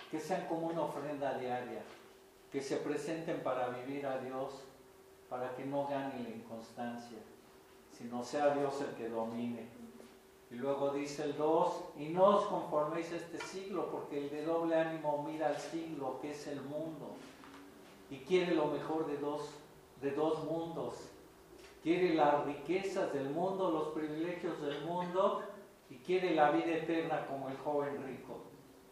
Que 0.10 0.20
sean 0.20 0.48
como 0.48 0.70
una 0.70 0.82
ofrenda 0.82 1.38
diaria, 1.38 1.84
que 2.52 2.64
se 2.64 2.78
presenten 2.78 3.44
para 3.44 3.70
vivir 3.70 4.08
a 4.08 4.18
Dios, 4.18 4.64
para 5.30 5.56
que 5.56 5.66
no 5.66 5.86
gane 5.86 6.24
la 6.24 6.30
inconstancia, 6.30 7.20
sino 7.96 8.24
sea 8.24 8.56
Dios 8.56 8.74
el 8.82 8.96
que 8.96 9.08
domine. 9.08 9.68
Y 10.50 10.56
luego 10.56 10.92
dice 10.92 11.26
el 11.26 11.38
2, 11.38 11.74
y 12.00 12.06
no 12.10 12.38
os 12.38 12.46
conforméis 12.46 13.12
a 13.12 13.18
este 13.18 13.38
siglo, 13.38 13.92
porque 13.92 14.18
el 14.18 14.32
de 14.32 14.46
doble 14.46 14.78
ánimo 14.78 15.24
mira 15.30 15.46
al 15.46 15.60
siglo, 15.60 16.18
que 16.24 16.32
es 16.32 16.48
el 16.48 16.62
mundo, 16.64 17.18
y 18.10 18.18
quiere 18.22 18.56
lo 18.56 18.66
mejor 18.66 19.06
de 19.06 19.18
dos, 19.18 19.48
de 20.02 20.10
dos 20.10 20.44
mundos 20.46 21.09
quiere 21.84 22.14
las 22.14 22.46
riquezas 22.46 23.14
del 23.14 23.30
mundo, 23.30 23.72
los 23.72 23.88
privilegios 23.90 24.62
del 24.62 24.84
mundo 24.86 25.44
y 25.90 25.96
quiere 25.98 26.36
la 26.36 26.52
vida 26.52 26.78
eterna 26.78 27.26
como 27.28 27.50
el 27.50 27.58
joven 27.58 28.04
rico, 28.06 28.42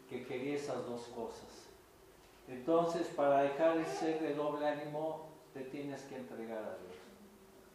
que 0.08 0.24
quería 0.24 0.56
esas 0.56 0.86
dos 0.86 1.02
cosas. 1.14 1.68
Entonces, 2.48 3.06
para 3.08 3.42
dejar 3.42 3.76
de 3.76 3.84
ser 3.84 4.20
de 4.20 4.34
doble 4.34 4.66
ánimo, 4.66 5.28
te 5.52 5.60
tienes 5.64 6.02
que 6.02 6.16
entregar 6.16 6.58
a 6.64 6.78
Dios. 6.78 6.96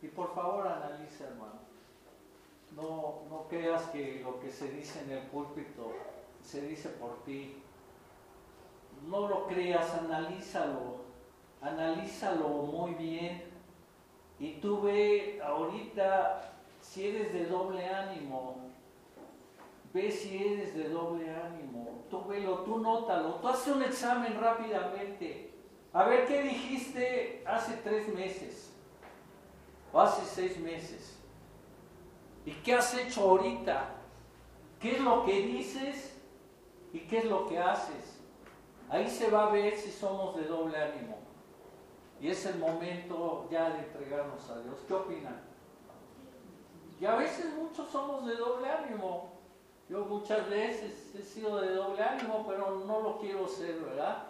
Y 0.01 0.07
por 0.07 0.33
favor, 0.33 0.67
analiza, 0.67 1.25
hermano. 1.25 1.61
No, 2.75 3.21
no 3.29 3.47
creas 3.49 3.83
que 3.89 4.21
lo 4.23 4.39
que 4.39 4.51
se 4.51 4.71
dice 4.71 5.01
en 5.03 5.11
el 5.11 5.27
púlpito 5.27 5.91
se 6.41 6.61
dice 6.61 6.89
por 6.89 7.23
ti. 7.23 7.61
No 9.07 9.27
lo 9.27 9.45
creas, 9.45 9.93
analízalo. 9.93 11.03
Analízalo 11.61 12.47
muy 12.49 12.95
bien 12.95 13.52
y 14.39 14.53
tú 14.55 14.81
ve 14.81 15.41
ahorita 15.43 16.53
si 16.81 17.07
eres 17.07 17.33
de 17.33 17.45
doble 17.45 17.87
ánimo, 17.87 18.57
ve 19.93 20.11
si 20.11 20.37
eres 20.37 20.75
de 20.75 20.89
doble 20.89 21.29
ánimo, 21.29 22.03
tú 22.09 22.25
velo, 22.25 22.59
tú 22.59 22.79
nótalo, 22.79 23.35
tú 23.35 23.47
haces 23.47 23.73
un 23.73 23.83
examen 23.83 24.39
rápidamente. 24.39 25.51
A 25.93 26.03
ver 26.05 26.25
qué 26.25 26.41
dijiste 26.41 27.43
hace 27.45 27.77
tres 27.77 28.07
meses 28.13 28.71
o 29.91 30.01
hace 30.01 30.25
seis 30.25 30.59
meses. 30.59 31.17
¿Y 32.45 32.51
qué 32.51 32.73
has 32.73 32.93
hecho 32.97 33.21
ahorita? 33.21 33.91
¿Qué 34.79 34.93
es 34.93 34.99
lo 34.99 35.23
que 35.25 35.41
dices 35.41 36.17
y 36.91 36.99
qué 36.99 37.19
es 37.19 37.25
lo 37.25 37.47
que 37.47 37.59
haces? 37.59 38.19
Ahí 38.89 39.09
se 39.09 39.29
va 39.29 39.47
a 39.47 39.51
ver 39.51 39.77
si 39.77 39.89
somos 39.91 40.35
de 40.35 40.43
doble 40.43 40.77
ánimo. 40.77 41.22
Y 42.23 42.29
es 42.29 42.45
el 42.45 42.57
momento 42.57 43.49
ya 43.51 43.69
de 43.71 43.79
entregarnos 43.79 44.49
a 44.49 44.57
Dios. 44.61 44.79
¿Qué 44.87 44.93
opinan? 44.93 45.41
Y 46.97 47.05
a 47.05 47.15
veces 47.15 47.53
muchos 47.53 47.89
somos 47.89 48.25
de 48.25 48.37
doble 48.37 48.69
ánimo. 48.69 49.33
Yo 49.89 50.05
muchas 50.05 50.49
veces 50.49 51.13
he 51.13 51.21
sido 51.21 51.59
de 51.59 51.75
doble 51.75 52.01
ánimo, 52.01 52.45
pero 52.47 52.79
no 52.87 53.01
lo 53.01 53.19
quiero 53.19 53.45
ser, 53.45 53.77
¿verdad? 53.81 54.23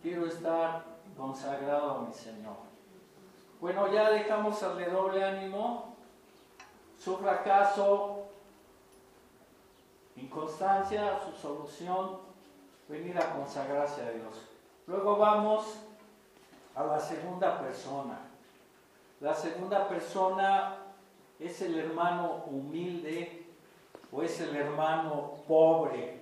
Quiero 0.00 0.26
estar 0.26 0.84
consagrado 1.16 1.90
a 1.90 2.02
mi 2.02 2.12
Señor. 2.12 2.58
Bueno, 3.60 3.92
ya 3.92 4.08
dejamos 4.08 4.62
al 4.62 4.78
de 4.78 4.86
doble 4.86 5.24
ánimo, 5.24 5.96
su 6.96 7.16
fracaso, 7.16 8.22
inconstancia, 10.14 11.18
su 11.24 11.32
solución, 11.32 12.18
venir 12.88 13.18
a 13.18 13.34
consagrarse 13.34 14.02
a 14.02 14.10
Dios. 14.12 14.46
Luego 14.86 15.16
vamos 15.16 15.85
a 16.76 16.84
la 16.84 17.00
segunda 17.00 17.58
persona. 17.58 18.18
La 19.20 19.34
segunda 19.34 19.88
persona 19.88 20.76
es 21.40 21.62
el 21.62 21.78
hermano 21.78 22.44
humilde 22.46 23.46
o 24.12 24.22
es 24.22 24.38
el 24.40 24.54
hermano 24.54 25.32
pobre. 25.48 26.20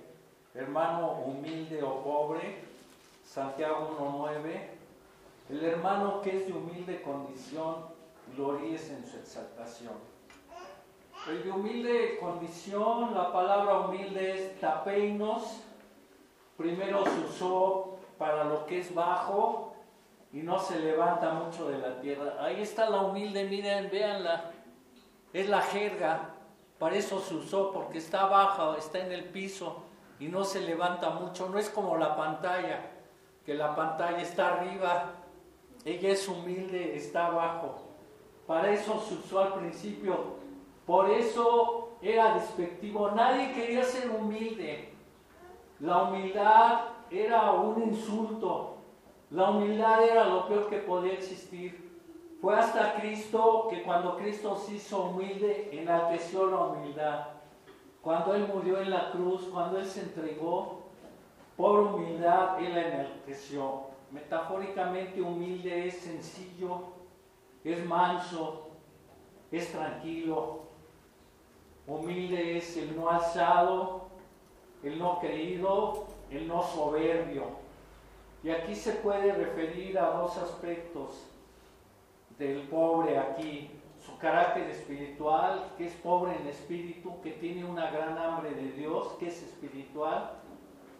Hermano 0.53 1.11
humilde 1.25 1.83
o 1.83 2.01
pobre, 2.01 2.63
Santiago 3.25 3.97
1.9. 3.99 4.69
El 5.49 5.65
hermano 5.65 6.21
que 6.21 6.37
es 6.37 6.47
de 6.47 6.53
humilde 6.53 7.01
condición, 7.01 7.87
gloríes 8.35 8.89
en 8.89 9.05
su 9.05 9.17
exaltación. 9.17 9.93
El 11.27 11.43
de 11.43 11.51
humilde 11.51 12.17
condición, 12.19 13.13
la 13.13 13.33
palabra 13.33 13.79
humilde 13.79 14.31
es 14.31 14.59
tapeinos. 14.61 15.61
Primero 16.55 17.03
se 17.03 17.19
usó 17.19 17.97
para 18.17 18.45
lo 18.45 18.65
que 18.65 18.79
es 18.79 18.95
bajo, 18.95 19.64
y 20.35 20.43
no 20.43 20.59
se 20.59 20.77
levanta 20.79 21.31
mucho 21.31 21.69
de 21.69 21.77
la 21.77 22.01
tierra. 22.01 22.35
Ahí 22.41 22.61
está 22.61 22.89
la 22.89 22.99
humilde, 22.99 23.45
miren, 23.45 23.89
véanla. 23.89 24.51
Es 25.31 25.47
la 25.47 25.61
jerga, 25.61 26.31
para 26.77 26.97
eso 26.97 27.21
se 27.21 27.35
usó, 27.35 27.71
porque 27.71 27.99
está 27.99 28.25
baja, 28.25 28.75
está 28.77 28.99
en 28.99 29.13
el 29.13 29.23
piso 29.23 29.83
y 30.19 30.27
no 30.27 30.43
se 30.43 30.59
levanta 30.59 31.09
mucho. 31.11 31.47
No 31.47 31.57
es 31.57 31.69
como 31.69 31.95
la 31.95 32.17
pantalla, 32.17 32.81
que 33.45 33.53
la 33.53 33.73
pantalla 33.77 34.21
está 34.21 34.55
arriba. 34.55 35.13
Ella 35.85 36.09
es 36.09 36.27
humilde, 36.27 36.97
está 36.97 37.27
abajo. 37.27 37.77
Para 38.45 38.71
eso 38.71 38.99
se 39.07 39.13
usó 39.13 39.39
al 39.39 39.53
principio. 39.53 40.35
Por 40.85 41.09
eso 41.11 41.97
era 42.01 42.33
despectivo. 42.33 43.09
Nadie 43.11 43.53
quería 43.53 43.85
ser 43.85 44.09
humilde. 44.09 44.93
La 45.79 46.03
humildad 46.03 46.81
era 47.09 47.53
un 47.53 47.83
insulto. 47.83 48.74
La 49.31 49.49
humildad 49.49 50.03
era 50.03 50.25
lo 50.25 50.47
peor 50.47 50.69
que 50.69 50.77
podía 50.77 51.13
existir. 51.13 51.85
Fue 52.41 52.55
hasta 52.55 52.95
Cristo 52.95 53.67
que 53.69 53.81
cuando 53.83 54.17
Cristo 54.17 54.55
se 54.55 54.75
hizo 54.75 55.05
humilde, 55.05 55.69
enalteció 55.71 56.49
la 56.49 56.57
humildad. 56.57 57.27
Cuando 58.01 58.35
Él 58.35 58.47
murió 58.53 58.79
en 58.79 58.91
la 58.91 59.11
cruz, 59.11 59.49
cuando 59.51 59.79
Él 59.79 59.85
se 59.85 60.01
entregó, 60.01 60.83
por 61.57 61.79
humildad 61.79 62.63
Él 62.63 62.75
la 62.75 62.87
enalteció. 62.87 63.85
Metafóricamente 64.11 65.21
humilde 65.21 65.87
es 65.87 65.97
sencillo, 65.97 66.81
es 67.63 67.83
manso, 67.85 68.67
es 69.51 69.71
tranquilo. 69.71 70.59
Humilde 71.87 72.57
es 72.57 72.77
el 72.77 72.95
no 72.95 73.09
alzado, 73.09 74.03
el 74.83 74.99
no 74.99 75.19
creído, 75.19 76.05
el 76.29 76.47
no 76.47 76.61
soberbio. 76.61 77.64
Y 78.45 78.51
aquí 78.51 78.75
se 78.75 78.91
puede 78.91 79.33
referir 79.33 79.97
a 79.97 80.11
dos 80.11 80.37
aspectos 80.37 81.25
del 82.37 82.61
pobre 82.67 83.17
aquí. 83.17 83.71
Su 83.99 84.19
carácter 84.19 84.69
espiritual, 84.69 85.71
que 85.75 85.87
es 85.87 85.93
pobre 85.95 86.35
en 86.35 86.45
espíritu, 86.49 87.19
que 87.23 87.31
tiene 87.31 87.65
una 87.65 87.89
gran 87.89 88.15
hambre 88.19 88.51
de 88.51 88.73
Dios, 88.73 89.13
que 89.17 89.29
es 89.29 89.41
espiritual. 89.41 90.33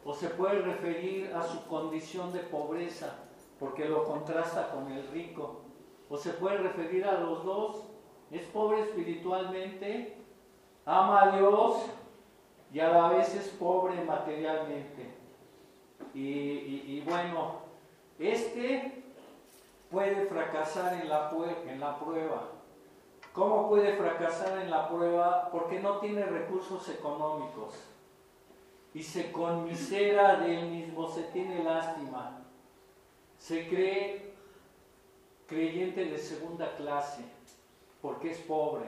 O 0.03 0.15
se 0.15 0.29
puede 0.29 0.59
referir 0.63 1.31
a 1.35 1.43
su 1.43 1.63
condición 1.67 2.33
de 2.33 2.39
pobreza, 2.39 3.13
porque 3.59 3.87
lo 3.87 4.05
contrasta 4.05 4.71
con 4.71 4.91
el 4.91 5.07
rico. 5.09 5.61
O 6.09 6.17
se 6.17 6.31
puede 6.31 6.57
referir 6.57 7.05
a 7.05 7.19
los 7.19 7.45
dos. 7.45 7.83
Es 8.31 8.47
pobre 8.47 8.81
espiritualmente, 8.81 10.17
ama 10.83 11.21
a 11.21 11.37
Dios 11.37 11.77
y 12.73 12.79
a 12.79 12.89
la 12.89 13.09
vez 13.09 13.35
es 13.35 13.49
pobre 13.49 14.03
materialmente. 14.03 15.14
Y, 16.13 17.01
bueno, 17.01 17.59
este 18.19 19.03
puede 19.91 20.25
fracasar 20.25 21.01
en 21.01 21.09
la, 21.09 21.31
en 21.67 21.79
la 21.79 21.99
prueba. 21.99 22.51
¿Cómo 23.33 23.67
puede 23.67 23.97
fracasar 23.97 24.59
en 24.61 24.71
la 24.71 24.87
prueba? 24.87 25.49
Porque 25.51 25.79
no 25.79 25.99
tiene 25.99 26.25
recursos 26.25 26.87
económicos 26.89 27.73
y 28.95 29.03
se 29.03 29.29
conmisera 29.33 30.37
de 30.37 30.57
él 30.57 30.69
mismo, 30.69 31.09
se 31.09 31.23
tiene 31.23 31.61
lástima, 31.61 32.39
se 33.37 33.67
cree 33.67 34.33
creyente 35.47 36.05
de 36.05 36.17
segunda 36.17 36.75
clase, 36.77 37.25
porque 38.01 38.31
es 38.31 38.39
pobre. 38.39 38.85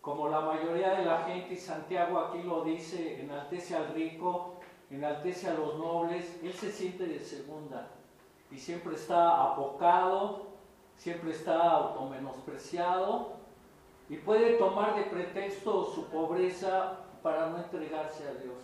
Como 0.00 0.28
la 0.28 0.40
mayoría 0.40 0.94
de 0.94 1.04
la 1.04 1.24
gente, 1.24 1.54
y 1.54 1.56
Santiago 1.56 2.18
aquí 2.18 2.44
lo 2.44 2.62
dice, 2.62 3.20
enaltece 3.20 3.74
al 3.74 3.92
rico, 3.92 4.60
enaltece 4.96 5.48
a 5.48 5.54
los 5.54 5.78
nobles, 5.78 6.38
él 6.42 6.52
se 6.52 6.70
siente 6.70 7.06
de 7.06 7.18
segunda 7.20 7.88
y 8.50 8.58
siempre 8.58 8.94
está 8.94 9.42
apocado, 9.42 10.48
siempre 10.96 11.30
está 11.30 11.70
automenospreciado 11.70 13.32
y 14.08 14.16
puede 14.16 14.58
tomar 14.58 14.94
de 14.96 15.04
pretexto 15.04 15.86
su 15.86 16.06
pobreza 16.06 16.98
para 17.22 17.46
no 17.46 17.58
entregarse 17.58 18.28
a 18.28 18.34
Dios. 18.34 18.56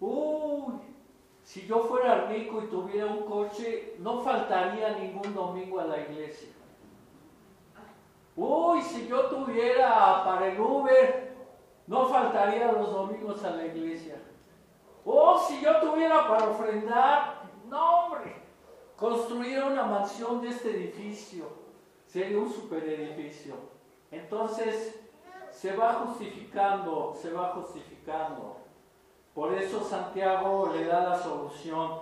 Uy, 0.00 0.74
si 1.42 1.66
yo 1.66 1.80
fuera 1.80 2.26
rico 2.26 2.62
y 2.62 2.66
tuviera 2.68 3.06
un 3.06 3.24
coche, 3.24 3.96
no 3.98 4.20
faltaría 4.22 4.98
ningún 4.98 5.34
domingo 5.34 5.80
a 5.80 5.84
la 5.84 5.98
iglesia. 5.98 6.48
Uy, 8.36 8.80
si 8.82 9.08
yo 9.08 9.26
tuviera 9.26 10.24
para 10.24 10.48
el 10.48 10.60
Uber, 10.60 11.34
no 11.86 12.06
faltaría 12.06 12.70
los 12.72 12.90
domingos 12.92 13.42
a 13.44 13.50
la 13.50 13.66
iglesia. 13.66 14.16
Oh, 15.10 15.38
si 15.38 15.62
yo 15.62 15.80
tuviera 15.80 16.28
para 16.28 16.50
ofrendar, 16.50 17.44
no 17.66 18.04
hombre, 18.04 18.42
construir 18.94 19.64
una 19.64 19.84
mansión 19.84 20.42
de 20.42 20.48
este 20.50 20.68
edificio 20.68 21.46
sería 22.04 22.38
un 22.38 22.52
super 22.52 22.84
edificio. 22.84 23.54
Entonces, 24.10 25.00
se 25.50 25.74
va 25.74 25.94
justificando, 25.94 27.16
se 27.18 27.32
va 27.32 27.54
justificando. 27.54 28.58
Por 29.32 29.54
eso 29.54 29.82
Santiago 29.82 30.70
le 30.74 30.84
da 30.84 31.08
la 31.08 31.18
solución 31.18 32.00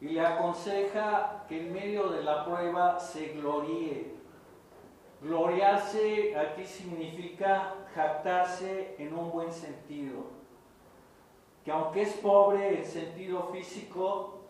y 0.00 0.08
le 0.08 0.24
aconseja 0.24 1.44
que 1.48 1.66
en 1.66 1.72
medio 1.74 2.08
de 2.08 2.22
la 2.22 2.46
prueba 2.46 2.98
se 2.98 3.34
gloríe. 3.34 4.14
Gloriarse 5.20 6.34
aquí 6.34 6.64
significa 6.64 7.74
jactarse 7.94 8.96
en 8.98 9.12
un 9.14 9.30
buen 9.30 9.52
sentido. 9.52 10.41
Que 11.64 11.70
aunque 11.70 12.02
es 12.02 12.14
pobre 12.14 12.78
en 12.78 12.84
sentido 12.84 13.48
físico, 13.52 14.40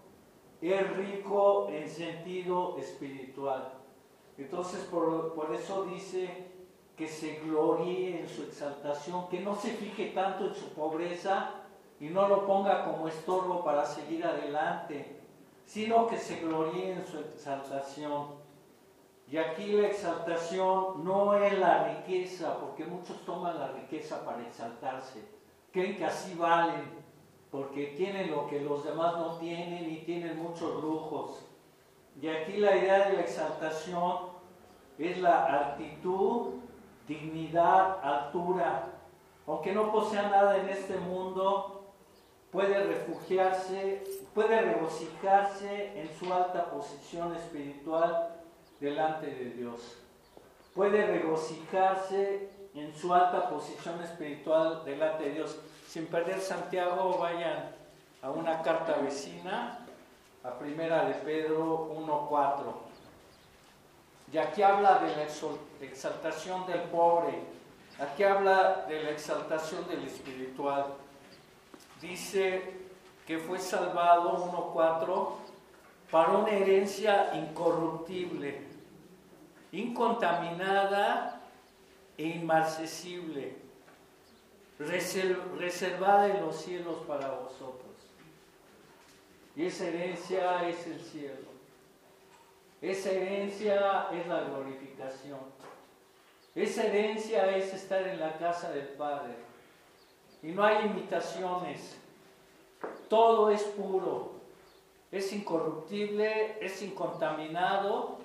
es 0.60 0.96
rico 0.96 1.68
en 1.70 1.88
sentido 1.88 2.76
espiritual. 2.78 3.72
Entonces 4.38 4.84
por, 4.84 5.34
por 5.34 5.54
eso 5.54 5.84
dice 5.84 6.52
que 6.96 7.08
se 7.08 7.40
gloríe 7.40 8.20
en 8.20 8.28
su 8.28 8.42
exaltación, 8.44 9.28
que 9.28 9.40
no 9.40 9.54
se 9.54 9.70
fije 9.70 10.12
tanto 10.14 10.46
en 10.46 10.54
su 10.54 10.68
pobreza 10.70 11.50
y 12.00 12.06
no 12.06 12.28
lo 12.28 12.46
ponga 12.46 12.84
como 12.84 13.08
estorbo 13.08 13.64
para 13.64 13.84
seguir 13.84 14.24
adelante, 14.24 15.20
sino 15.64 16.06
que 16.06 16.18
se 16.18 16.40
gloríe 16.40 16.92
en 16.92 17.06
su 17.06 17.18
exaltación. 17.18 18.42
Y 19.28 19.38
aquí 19.38 19.66
la 19.72 19.86
exaltación 19.86 21.04
no 21.04 21.34
es 21.34 21.58
la 21.58 21.84
riqueza, 21.84 22.58
porque 22.58 22.84
muchos 22.84 23.24
toman 23.24 23.58
la 23.58 23.68
riqueza 23.68 24.24
para 24.24 24.42
exaltarse, 24.42 25.24
creen 25.72 25.96
que 25.96 26.04
así 26.04 26.34
valen, 26.34 27.02
porque 27.50 27.94
tienen 27.96 28.30
lo 28.30 28.46
que 28.46 28.60
los 28.60 28.84
demás 28.84 29.14
no 29.16 29.38
tienen 29.38 29.90
y 29.90 29.98
tienen 30.04 30.42
muchos 30.42 30.82
lujos. 30.82 31.44
Y 32.20 32.28
aquí 32.28 32.58
la 32.58 32.76
idea 32.76 33.08
de 33.08 33.14
la 33.14 33.22
exaltación 33.22 34.32
es 34.98 35.18
la 35.18 35.70
actitud 35.70 36.62
dignidad, 37.06 37.98
altura. 38.02 38.84
Aunque 39.46 39.72
no 39.72 39.90
posea 39.90 40.28
nada 40.28 40.58
en 40.58 40.68
este 40.68 40.96
mundo, 40.96 41.92
puede 42.50 42.84
refugiarse, 42.84 44.04
puede 44.34 44.60
regocijarse 44.60 46.00
en 46.00 46.14
su 46.14 46.32
alta 46.32 46.70
posición 46.70 47.34
espiritual 47.34 48.40
delante 48.80 49.26
de 49.26 49.50
Dios. 49.50 49.98
Puede 50.74 51.06
regocijarse 51.06 52.48
en 52.74 52.94
su 52.94 53.12
alta 53.12 53.48
posición 53.48 54.02
espiritual 54.02 54.82
delante 54.84 55.24
de 55.24 55.30
Dios. 55.32 55.58
Sin 55.88 56.06
perder 56.06 56.40
Santiago, 56.40 57.18
vayan 57.18 57.70
a 58.22 58.30
una 58.30 58.62
carta 58.62 58.96
vecina, 58.96 59.78
a 60.42 60.50
primera 60.58 61.04
de 61.04 61.14
Pedro 61.14 61.90
1.4. 61.94 62.62
Y 64.32 64.38
aquí 64.38 64.62
habla 64.62 64.98
de 65.00 65.14
la 65.14 65.86
exaltación 65.86 66.66
del 66.66 66.80
pobre, 66.82 67.38
aquí 68.00 68.22
habla 68.22 68.86
de 68.88 69.02
la 69.02 69.10
exaltación 69.10 69.86
del 69.88 70.06
espiritual. 70.06 70.94
Dice 72.00 72.80
que 73.26 73.38
fue 73.38 73.58
salvado 73.58 74.50
1.4 74.74 75.28
para 76.10 76.32
una 76.32 76.50
herencia 76.50 77.34
incorruptible, 77.34 78.66
incontaminada 79.72 81.41
e 82.22 82.36
inmarcesible, 82.36 83.56
reservada 84.78 86.28
en 86.28 86.40
los 86.40 86.54
cielos 86.54 86.98
para 87.04 87.32
vosotros. 87.32 87.90
Y 89.56 89.66
esa 89.66 89.88
herencia 89.88 90.68
es 90.68 90.86
el 90.86 91.00
cielo. 91.00 91.50
Esa 92.80 93.10
herencia 93.10 94.06
es 94.12 94.26
la 94.28 94.40
glorificación. 94.42 95.40
Esa 96.54 96.84
herencia 96.84 97.56
es 97.56 97.74
estar 97.74 98.06
en 98.06 98.20
la 98.20 98.38
casa 98.38 98.70
del 98.70 98.86
Padre. 98.90 99.34
Y 100.44 100.52
no 100.52 100.62
hay 100.62 100.86
imitaciones. 100.86 101.96
Todo 103.08 103.50
es 103.50 103.62
puro. 103.64 104.34
Es 105.10 105.32
incorruptible, 105.32 106.64
es 106.64 106.82
incontaminado, 106.82 108.18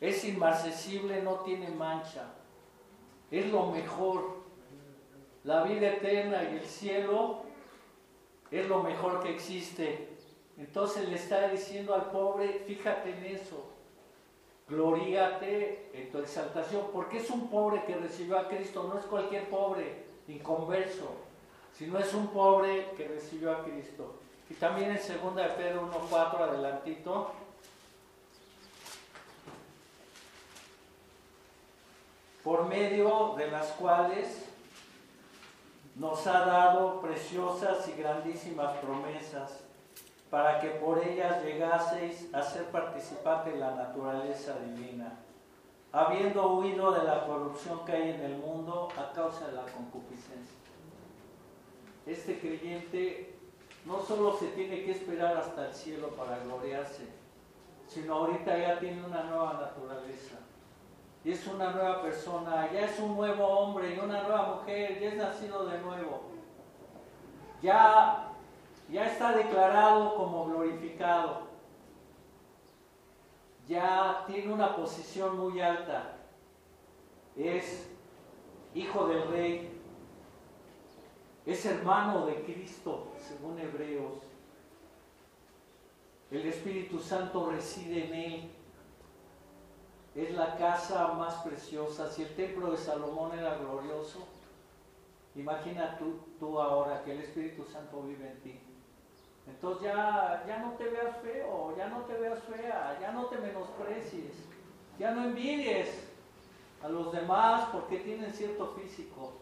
es 0.00 0.24
inmarcesible, 0.24 1.22
no 1.22 1.40
tiene 1.40 1.68
mancha. 1.68 2.32
Es 3.30 3.50
lo 3.50 3.66
mejor. 3.66 4.36
La 5.44 5.62
vida 5.62 5.88
eterna 5.88 6.42
y 6.42 6.56
el 6.56 6.64
cielo 6.64 7.42
es 8.50 8.68
lo 8.68 8.82
mejor 8.82 9.22
que 9.22 9.30
existe. 9.30 10.08
Entonces 10.58 11.08
le 11.08 11.16
está 11.16 11.48
diciendo 11.48 11.94
al 11.94 12.10
pobre, 12.10 12.62
fíjate 12.66 13.10
en 13.10 13.36
eso 13.36 13.76
gloríate 14.68 15.90
en 15.94 16.10
tu 16.10 16.18
exaltación, 16.18 16.86
porque 16.92 17.18
es 17.18 17.30
un 17.30 17.48
pobre 17.48 17.84
que 17.84 17.96
recibió 17.96 18.38
a 18.38 18.48
Cristo, 18.48 18.90
no 18.92 18.98
es 18.98 19.06
cualquier 19.06 19.48
pobre 19.48 20.06
inconverso, 20.28 21.08
sino 21.72 21.98
es 21.98 22.12
un 22.14 22.28
pobre 22.28 22.90
que 22.96 23.06
recibió 23.06 23.52
a 23.52 23.62
Cristo. 23.62 24.16
Y 24.50 24.54
también 24.54 24.90
en 24.90 24.96
2 24.96 25.36
de 25.36 25.44
Pedro 25.44 25.88
1.4, 26.10 26.40
adelantito, 26.40 27.30
por 32.46 32.68
medio 32.68 33.34
de 33.36 33.50
las 33.50 33.66
cuales 33.72 34.46
nos 35.96 36.24
ha 36.28 36.46
dado 36.46 37.00
preciosas 37.00 37.88
y 37.88 38.00
grandísimas 38.00 38.76
promesas 38.76 39.64
para 40.30 40.60
que 40.60 40.68
por 40.68 41.04
ellas 41.04 41.42
llegaseis 41.42 42.32
a 42.32 42.42
ser 42.42 42.66
participante 42.66 43.50
de 43.50 43.58
la 43.58 43.74
naturaleza 43.74 44.54
divina, 44.60 45.18
habiendo 45.90 46.54
huido 46.54 46.92
de 46.92 47.02
la 47.02 47.26
corrupción 47.26 47.84
que 47.84 47.90
hay 47.90 48.10
en 48.10 48.20
el 48.20 48.36
mundo 48.36 48.90
a 48.96 49.12
causa 49.12 49.48
de 49.48 49.54
la 49.54 49.62
concupiscencia. 49.62 50.56
Este 52.06 52.38
creyente 52.38 53.34
no 53.84 54.02
solo 54.02 54.36
se 54.36 54.46
tiene 54.50 54.84
que 54.84 54.92
esperar 54.92 55.36
hasta 55.36 55.66
el 55.66 55.74
cielo 55.74 56.10
para 56.10 56.38
gloriarse, 56.38 57.08
sino 57.88 58.14
ahorita 58.14 58.56
ya 58.56 58.78
tiene 58.78 59.04
una 59.04 59.24
nueva 59.24 59.54
naturaleza. 59.54 59.95
Y 61.26 61.32
es 61.32 61.46
una 61.48 61.72
nueva 61.72 62.00
persona, 62.00 62.72
ya 62.72 62.86
es 62.86 62.98
un 63.00 63.16
nuevo 63.16 63.44
hombre 63.44 63.94
y 63.94 63.98
una 63.98 64.22
nueva 64.22 64.54
mujer, 64.54 64.98
ya 64.98 65.08
es 65.08 65.16
nacido 65.16 65.66
de 65.66 65.78
nuevo. 65.80 66.22
Ya 67.60 68.26
ya 68.88 69.06
está 69.06 69.32
declarado 69.32 70.14
como 70.14 70.46
glorificado, 70.46 71.48
ya 73.66 74.22
tiene 74.26 74.52
una 74.52 74.76
posición 74.76 75.36
muy 75.36 75.60
alta, 75.60 76.16
es 77.36 77.90
hijo 78.74 79.08
del 79.08 79.26
rey, 79.28 79.80
es 81.44 81.66
hermano 81.66 82.26
de 82.26 82.44
Cristo, 82.44 83.08
según 83.18 83.58
Hebreos. 83.58 84.18
El 86.30 86.46
Espíritu 86.46 86.98
Santo 86.98 87.50
reside 87.50 88.06
en 88.06 88.14
él. 88.14 88.55
Es 90.16 90.30
la 90.32 90.56
casa 90.56 91.08
más 91.08 91.34
preciosa. 91.42 92.10
Si 92.10 92.22
el 92.22 92.34
templo 92.34 92.70
de 92.70 92.78
Salomón 92.78 93.38
era 93.38 93.58
glorioso, 93.58 94.26
imagina 95.34 95.98
tú, 95.98 96.18
tú 96.40 96.58
ahora 96.58 97.04
que 97.04 97.12
el 97.12 97.20
Espíritu 97.20 97.64
Santo 97.64 98.00
vive 98.02 98.30
en 98.30 98.40
ti. 98.40 98.60
Entonces 99.46 99.84
ya, 99.84 100.42
ya 100.48 100.58
no 100.58 100.72
te 100.72 100.84
veas 100.88 101.18
feo, 101.18 101.76
ya 101.76 101.88
no 101.88 102.00
te 102.00 102.14
veas 102.14 102.42
fea, 102.44 102.98
ya 102.98 103.12
no 103.12 103.26
te 103.26 103.36
menosprecies, 103.36 104.32
ya 104.98 105.12
no 105.12 105.24
envidies 105.24 106.08
a 106.82 106.88
los 106.88 107.12
demás 107.12 107.68
porque 107.70 107.98
tienen 107.98 108.32
cierto 108.32 108.68
físico. 108.68 109.34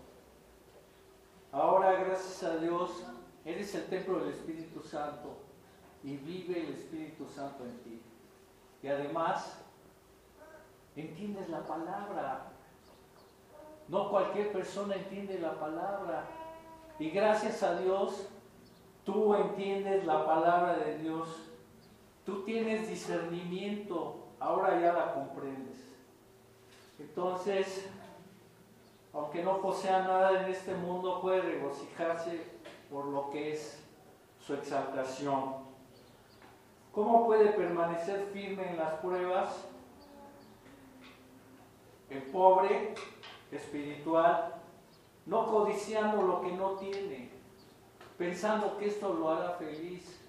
Ahora, 1.53 1.93
gracias 1.93 2.43
a 2.43 2.57
Dios, 2.57 3.05
eres 3.45 3.73
el 3.77 3.87
templo 3.87 4.19
del 4.19 4.31
Espíritu 4.31 4.83
Santo 4.83 5.37
y 6.03 6.17
vive 6.17 6.67
el 6.67 6.75
Espíritu 6.75 7.27
Santo 7.29 7.65
en 7.65 7.79
ti. 7.85 8.03
Y 8.83 8.89
además, 8.89 9.64
entiendes 11.03 11.49
la 11.49 11.65
palabra. 11.65 12.47
No 13.89 14.11
cualquier 14.11 14.53
persona 14.53 14.95
entiende 14.95 15.39
la 15.39 15.59
palabra. 15.59 16.25
Y 16.99 17.11
gracias 17.11 17.63
a 17.63 17.79
Dios, 17.79 18.29
tú 19.05 19.35
entiendes 19.35 20.05
la 20.05 20.25
palabra 20.25 20.77
de 20.77 20.99
Dios. 20.99 21.51
Tú 22.25 22.45
tienes 22.45 22.89
discernimiento, 22.89 24.29
ahora 24.41 24.81
ya 24.81 24.93
la 24.93 25.15
comprendes. 25.15 25.77
Entonces, 26.99 27.91
aunque 29.13 29.43
no 29.43 29.61
posea 29.61 30.03
nada 30.03 30.45
en 30.45 30.51
este 30.51 30.75
mundo, 30.75 31.21
puede 31.21 31.43
regocijarse 31.43 32.41
por 32.91 33.07
lo 33.07 33.31
que 33.31 33.53
es 33.53 33.83
su 34.41 34.55
exaltación. 34.55 35.57
¿Cómo 36.93 37.27
puede 37.27 37.51
permanecer 37.51 38.27
firme 38.33 38.71
en 38.71 38.77
las 38.77 38.93
pruebas? 38.95 39.69
El 42.15 42.23
pobre 42.23 42.95
espiritual, 43.51 44.55
no 45.27 45.47
codiciando 45.47 46.23
lo 46.23 46.41
que 46.43 46.53
no 46.53 46.71
tiene, 46.73 47.29
pensando 48.17 48.79
que 48.79 48.87
esto 48.87 49.13
lo 49.15 49.31
hará 49.31 49.51
feliz. 49.55 50.21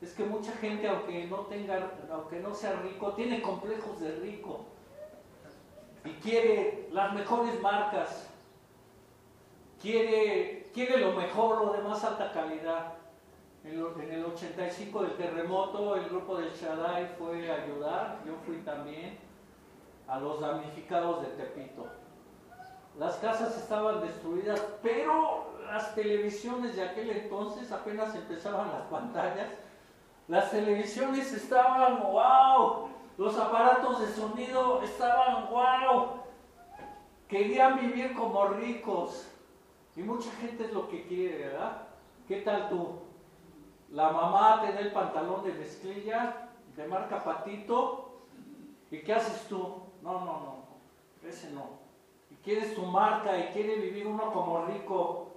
Es 0.00 0.12
que 0.14 0.24
mucha 0.24 0.50
gente, 0.52 0.88
aunque 0.88 1.26
no 1.26 1.38
tenga, 1.42 1.92
aunque 2.10 2.40
no 2.40 2.52
sea 2.52 2.80
rico, 2.80 3.12
tiene 3.12 3.40
complejos 3.40 4.00
de 4.00 4.16
rico 4.16 4.64
y 6.04 6.10
quiere 6.14 6.88
las 6.90 7.14
mejores 7.14 7.60
marcas, 7.62 8.28
quiere, 9.80 10.68
quiere 10.74 10.98
lo 10.98 11.12
mejor, 11.12 11.64
lo 11.64 11.72
de 11.74 11.82
más 11.82 12.02
alta 12.02 12.32
calidad. 12.32 12.94
En, 13.62 14.10
el 14.10 14.24
85 14.24 15.02
del 15.02 15.16
terremoto, 15.16 15.94
el 15.94 16.08
grupo 16.08 16.38
del 16.38 16.50
Shaddai 16.50 17.14
fue 17.18 17.50
a 17.50 17.62
ayudar, 17.62 18.18
yo 18.26 18.34
fui 18.44 18.56
también, 18.58 19.27
a 20.08 20.18
los 20.18 20.40
damnificados 20.40 21.22
de 21.22 21.28
Tepito. 21.28 21.86
Las 22.98 23.16
casas 23.16 23.56
estaban 23.56 24.00
destruidas, 24.00 24.60
pero 24.82 25.52
las 25.66 25.94
televisiones 25.94 26.74
de 26.74 26.82
aquel 26.82 27.10
entonces 27.10 27.70
apenas 27.70 28.14
empezaban 28.14 28.72
las 28.72 28.82
pantallas. 28.86 29.48
Las 30.26 30.50
televisiones 30.50 31.32
estaban, 31.32 32.02
wow, 32.02 32.88
los 33.16 33.38
aparatos 33.38 34.00
de 34.00 34.08
sonido 34.08 34.82
estaban, 34.82 35.48
wow, 35.50 36.22
querían 37.28 37.78
vivir 37.78 38.14
como 38.14 38.46
ricos. 38.46 39.28
Y 39.94 40.02
mucha 40.02 40.30
gente 40.32 40.64
es 40.64 40.72
lo 40.72 40.88
que 40.88 41.06
quiere, 41.06 41.48
¿verdad? 41.48 41.82
¿Qué 42.26 42.40
tal 42.40 42.68
tú? 42.68 43.00
La 43.90 44.10
mamá 44.10 44.60
te 44.60 44.72
da 44.72 44.80
el 44.80 44.92
pantalón 44.92 45.44
de 45.44 45.52
mezclilla, 45.52 46.48
de 46.76 46.86
marca 46.86 47.22
patito, 47.24 48.22
¿y 48.90 48.98
qué 49.00 49.14
haces 49.14 49.48
tú? 49.48 49.87
No, 50.02 50.12
no, 50.20 50.24
no, 50.24 51.28
ese 51.28 51.50
no. 51.50 51.78
Y 52.30 52.34
quieres 52.36 52.74
tu 52.74 52.82
marca 52.82 53.36
y 53.36 53.52
quiere 53.52 53.76
vivir 53.76 54.06
uno 54.06 54.32
como 54.32 54.66
rico, 54.66 55.28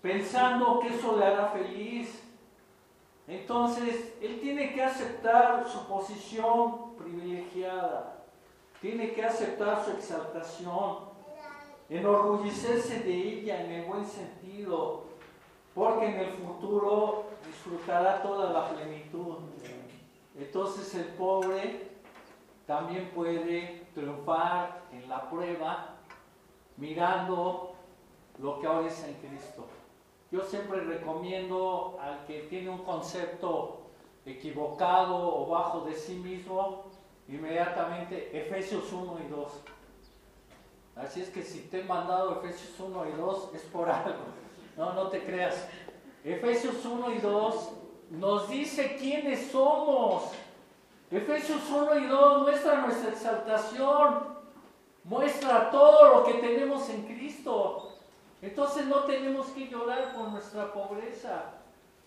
pensando 0.00 0.80
que 0.80 0.88
eso 0.88 1.16
le 1.16 1.24
hará 1.24 1.48
feliz. 1.48 2.22
Entonces, 3.26 4.14
él 4.20 4.40
tiene 4.40 4.72
que 4.72 4.82
aceptar 4.82 5.68
su 5.68 5.86
posición 5.86 6.96
privilegiada, 6.96 8.24
tiene 8.80 9.12
que 9.12 9.24
aceptar 9.24 9.84
su 9.84 9.92
exaltación, 9.92 11.10
enorgullecerse 11.88 13.00
de 13.00 13.14
ella 13.14 13.64
en 13.64 13.72
el 13.72 13.84
buen 13.86 14.04
sentido, 14.04 15.04
porque 15.74 16.06
en 16.06 16.16
el 16.16 16.32
futuro 16.32 17.24
disfrutará 17.46 18.22
toda 18.22 18.52
la 18.52 18.68
plenitud. 18.70 19.36
Entonces 20.38 20.94
el 20.94 21.06
pobre 21.14 21.90
también 22.66 23.10
puede 23.14 23.79
triunfar 23.94 24.82
en 24.92 25.08
la 25.08 25.28
prueba 25.28 25.96
mirando 26.76 27.74
lo 28.38 28.58
que 28.58 28.66
ahora 28.66 28.88
es 28.88 29.04
en 29.04 29.14
Cristo. 29.14 29.66
Yo 30.30 30.42
siempre 30.42 30.80
recomiendo 30.80 31.98
al 32.00 32.24
que 32.24 32.42
tiene 32.42 32.70
un 32.70 32.84
concepto 32.84 33.80
equivocado 34.24 35.16
o 35.16 35.46
bajo 35.48 35.80
de 35.82 35.94
sí 35.94 36.14
mismo, 36.14 36.84
inmediatamente 37.28 38.30
Efesios 38.38 38.92
1 38.92 39.18
y 39.26 39.28
2. 39.28 39.52
Así 40.96 41.22
es 41.22 41.30
que 41.30 41.42
si 41.42 41.60
te 41.62 41.80
he 41.80 41.84
mandado 41.84 42.40
Efesios 42.40 42.78
1 42.78 43.08
y 43.08 43.12
2 43.12 43.50
es 43.54 43.62
por 43.62 43.90
algo. 43.90 44.24
No, 44.76 44.92
no 44.92 45.08
te 45.08 45.24
creas. 45.24 45.68
Efesios 46.24 46.84
1 46.84 47.12
y 47.12 47.18
2 47.18 47.72
nos 48.10 48.48
dice 48.48 48.96
quiénes 48.96 49.50
somos. 49.50 50.32
Efesios 51.10 51.62
1 51.68 51.98
y 51.98 52.06
2 52.06 52.42
muestra 52.42 52.82
nuestra 52.82 53.10
exaltación, 53.10 54.28
muestra 55.02 55.70
todo 55.70 56.14
lo 56.14 56.24
que 56.24 56.34
tenemos 56.34 56.88
en 56.88 57.02
Cristo. 57.04 57.96
Entonces 58.40 58.86
no 58.86 59.00
tenemos 59.00 59.48
que 59.48 59.66
llorar 59.66 60.14
por 60.14 60.28
nuestra 60.28 60.72
pobreza. 60.72 61.42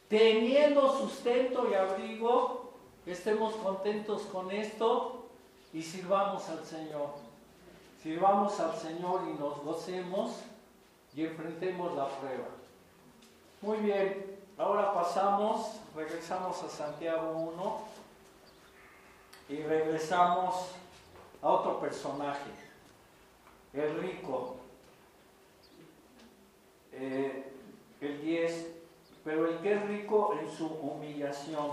Teniendo 0.07 0.97
sustento 0.97 1.69
y 1.69 1.73
abrigo, 1.73 2.71
estemos 3.05 3.55
contentos 3.55 4.21
con 4.23 4.49
esto 4.51 5.25
y 5.73 5.81
sirvamos 5.81 6.47
al 6.49 6.63
Señor. 6.63 7.09
Sirvamos 8.01 8.57
al 8.61 8.75
Señor 8.77 9.21
y 9.29 9.37
nos 9.37 9.61
gocemos 9.63 10.31
y 11.13 11.25
enfrentemos 11.25 11.93
la 11.95 12.07
prueba. 12.07 12.47
Muy 13.61 13.77
bien, 13.79 14.39
ahora 14.57 14.93
pasamos, 14.93 15.79
regresamos 15.93 16.63
a 16.63 16.69
Santiago 16.69 17.31
1 17.31 17.92
y 19.53 19.61
regresamos 19.61 20.71
a 21.43 21.47
otro 21.47 21.79
personaje, 21.79 22.49
el 23.71 24.01
rico. 24.01 24.55
Eh, 26.91 27.51
el 28.01 28.21
10, 28.21 28.67
pero 29.23 29.47
el 29.47 29.59
que 29.59 29.73
es 29.73 29.87
rico 29.87 30.35
en 30.41 30.49
su 30.49 30.65
humillación, 30.65 31.67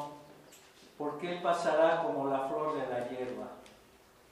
porque 0.98 1.32
él 1.32 1.42
pasará 1.42 2.02
como 2.02 2.28
la 2.28 2.40
flor 2.48 2.74
de 2.74 2.86
la 2.86 3.08
hierba, 3.08 3.48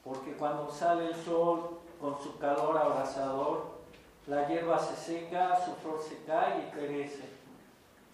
porque 0.04 0.32
cuando 0.32 0.70
sale 0.70 1.06
el 1.06 1.16
sol 1.16 1.80
con 2.00 2.22
su 2.22 2.38
calor 2.38 2.76
abrasador, 2.76 3.78
la 4.26 4.46
hierba 4.46 4.78
se 4.78 4.94
seca, 4.94 5.58
su 5.64 5.72
flor 5.76 6.00
se 6.06 6.22
cae 6.24 6.68
y 6.68 6.70
crece 6.70 7.24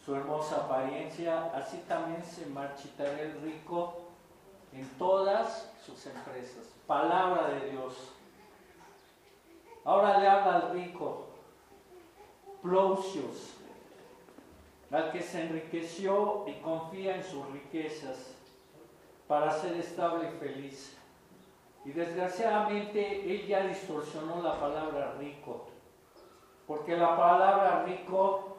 su 0.05 0.15
hermosa 0.15 0.57
apariencia, 0.57 1.51
así 1.55 1.83
también 1.89 2.25
se 2.25 2.47
marchitará 2.47 3.21
el 3.21 3.41
rico 3.43 4.04
en 4.75 4.89
todas 4.99 5.71
sus 5.85 6.07
empresas. 6.07 6.67
Palabra 6.87 7.49
de 7.49 7.71
Dios. 7.71 7.95
Ahora 9.85 10.19
le 10.19 10.29
habla 10.29 10.57
al 10.57 10.71
rico, 10.73 11.27
Plausius, 12.63 13.55
al 14.91 15.13
que 15.13 15.21
se 15.21 15.43
enriqueció 15.43 16.45
y 16.47 16.55
confía 16.61 17.17
en 17.17 17.25
sus 17.25 17.47
riquezas 17.51 18.35
para 19.29 19.51
ser 19.51 19.77
estable 19.77 20.31
y 20.31 20.39
feliz. 20.39 20.97
Y 21.85 21.91
desgraciadamente 21.91 23.31
él 23.31 23.47
ya 23.47 23.67
distorsionó 23.67 24.43
la 24.43 24.59
palabra 24.59 25.15
rico, 25.19 25.67
porque 26.67 26.97
la 26.97 27.17
palabra 27.17 27.85
rico 27.85 28.57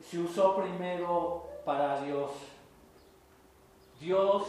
se 0.00 0.18
usó 0.18 0.56
primero 0.56 1.46
para 1.66 2.00
Dios. 2.00 2.30
Dios 4.00 4.46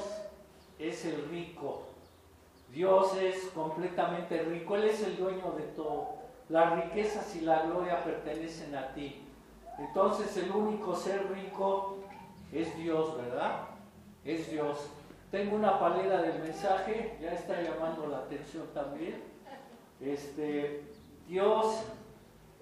es 0.80 1.06
el 1.06 1.28
rico. 1.30 1.84
Dios 2.72 3.16
es 3.18 3.46
completamente 3.54 4.42
rico. 4.44 4.76
Él 4.76 4.86
es 4.86 5.04
el 5.04 5.18
dueño 5.18 5.52
de 5.58 5.64
todo. 5.76 6.20
Las 6.48 6.84
riquezas 6.84 7.36
y 7.36 7.42
la 7.42 7.64
gloria 7.64 8.04
pertenecen 8.04 8.76
a 8.76 8.94
ti. 8.94 9.22
Entonces 9.78 10.36
el 10.38 10.52
único 10.52 10.96
ser 10.96 11.32
rico 11.32 11.98
es 12.52 12.76
Dios, 12.78 13.18
¿verdad? 13.18 13.62
Es 14.26 14.50
Dios. 14.50 14.90
Tengo 15.32 15.56
una 15.56 15.80
palera 15.80 16.22
del 16.22 16.40
mensaje, 16.40 17.18
ya 17.22 17.34
está 17.34 17.62
llamando 17.62 18.08
la 18.08 18.20
atención 18.20 18.66
también. 18.74 19.22
Este, 20.02 20.84
Dios 21.28 21.84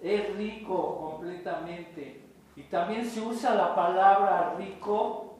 es 0.02 0.36
rico 0.36 0.98
completamente. 0.98 2.24
Y 2.56 2.64
también 2.64 3.04
se 3.06 3.20
usa 3.20 3.54
la 3.54 3.74
palabra 3.74 4.54
rico 4.58 5.38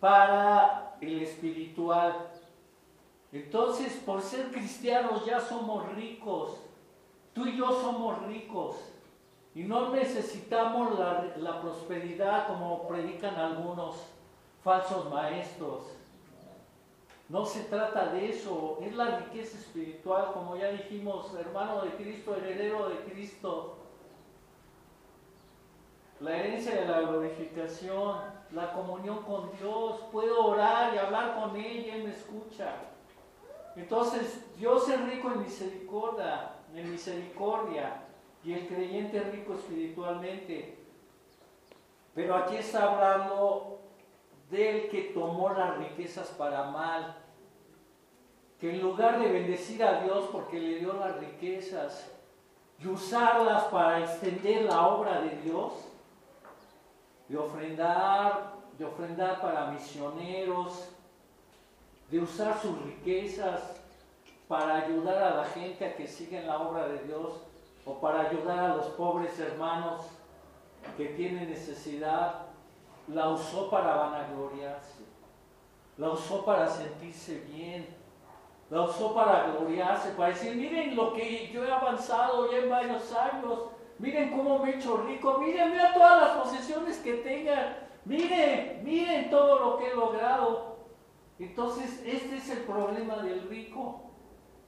para 0.00 0.83
el 1.00 1.22
espiritual. 1.22 2.30
Entonces, 3.32 3.94
por 4.04 4.22
ser 4.22 4.50
cristianos 4.50 5.24
ya 5.24 5.40
somos 5.40 5.92
ricos. 5.94 6.58
Tú 7.32 7.46
y 7.46 7.56
yo 7.56 7.70
somos 7.80 8.22
ricos. 8.26 8.76
Y 9.54 9.62
no 9.62 9.90
necesitamos 9.90 10.98
la, 10.98 11.34
la 11.36 11.60
prosperidad 11.60 12.46
como 12.48 12.86
predican 12.88 13.36
algunos 13.36 13.96
falsos 14.62 15.10
maestros. 15.10 15.82
No 17.28 17.44
se 17.44 17.64
trata 17.64 18.06
de 18.12 18.30
eso, 18.30 18.78
es 18.82 18.94
la 18.94 19.18
riqueza 19.18 19.56
espiritual, 19.58 20.32
como 20.34 20.56
ya 20.56 20.68
dijimos, 20.68 21.32
hermano 21.34 21.82
de 21.82 21.94
Cristo, 21.94 22.36
heredero 22.36 22.88
de 22.88 22.96
Cristo 23.10 23.78
la 26.20 26.36
herencia 26.36 26.74
de 26.74 26.86
la 26.86 27.00
glorificación, 27.00 28.18
la 28.54 28.72
comunión 28.72 29.22
con 29.22 29.50
Dios. 29.58 30.00
Puedo 30.12 30.46
orar 30.46 30.94
y 30.94 30.98
hablar 30.98 31.34
con 31.34 31.56
Él 31.56 31.84
y 31.86 31.90
Él 31.90 32.04
me 32.04 32.10
escucha. 32.10 32.76
Entonces, 33.76 34.44
Dios 34.56 34.88
es 34.88 35.00
rico 35.10 35.32
en 35.32 35.42
misericordia, 35.42 36.52
en 36.74 36.90
misericordia, 36.90 38.04
y 38.44 38.52
el 38.52 38.68
creyente 38.68 39.18
es 39.18 39.32
rico 39.32 39.54
espiritualmente. 39.54 40.78
Pero 42.14 42.36
aquí 42.36 42.56
está 42.56 42.92
hablando 42.92 43.80
del 44.50 44.88
que 44.88 45.12
tomó 45.14 45.50
las 45.50 45.76
riquezas 45.78 46.28
para 46.28 46.70
mal, 46.70 47.16
que 48.60 48.70
en 48.70 48.80
lugar 48.80 49.18
de 49.18 49.32
bendecir 49.32 49.82
a 49.82 50.02
Dios 50.02 50.28
porque 50.30 50.60
le 50.60 50.78
dio 50.78 50.92
las 50.92 51.16
riquezas 51.16 52.12
y 52.78 52.86
usarlas 52.86 53.64
para 53.64 54.00
extender 54.00 54.62
la 54.62 54.86
obra 54.86 55.20
de 55.22 55.30
Dios, 55.40 55.72
de 57.28 57.38
ofrendar, 57.38 58.54
de 58.78 58.84
ofrendar 58.84 59.40
para 59.40 59.70
misioneros, 59.70 60.88
de 62.10 62.20
usar 62.20 62.60
sus 62.60 62.80
riquezas 62.82 63.60
para 64.48 64.76
ayudar 64.76 65.22
a 65.22 65.36
la 65.36 65.44
gente 65.46 65.84
a 65.84 65.96
que 65.96 66.06
siga 66.06 66.40
en 66.40 66.46
la 66.46 66.58
obra 66.58 66.88
de 66.88 67.04
Dios 67.04 67.32
o 67.84 67.94
para 67.94 68.28
ayudar 68.28 68.58
a 68.58 68.76
los 68.76 68.86
pobres 68.88 69.38
hermanos 69.38 70.02
que 70.96 71.06
tienen 71.06 71.48
necesidad, 71.48 72.42
la 73.08 73.30
usó 73.30 73.70
para 73.70 73.96
vanagloriarse, 73.96 75.04
la 75.96 76.10
usó 76.10 76.44
para 76.44 76.68
sentirse 76.68 77.40
bien, 77.52 77.86
la 78.70 78.82
usó 78.82 79.14
para 79.14 79.50
gloriarse, 79.52 80.10
para 80.10 80.30
decir, 80.30 80.56
miren 80.56 80.96
lo 80.96 81.12
que 81.12 81.48
yo 81.52 81.64
he 81.64 81.70
avanzado 81.70 82.50
ya 82.50 82.58
en 82.58 82.70
varios 82.70 83.12
años, 83.12 83.58
miren 84.04 84.30
cómo 84.30 84.58
me 84.58 84.70
he 84.70 84.76
hecho 84.76 84.98
rico, 84.98 85.38
miren, 85.38 85.72
vean 85.72 85.94
todas 85.94 86.20
las 86.20 86.36
posesiones 86.36 86.98
que 86.98 87.14
tengan, 87.14 87.76
miren, 88.04 88.84
miren 88.84 89.30
todo 89.30 89.58
lo 89.58 89.78
que 89.78 89.90
he 89.90 89.94
logrado. 89.94 90.76
Entonces, 91.38 92.02
este 92.04 92.36
es 92.36 92.50
el 92.50 92.58
problema 92.58 93.16
del 93.16 93.48
rico, 93.48 94.02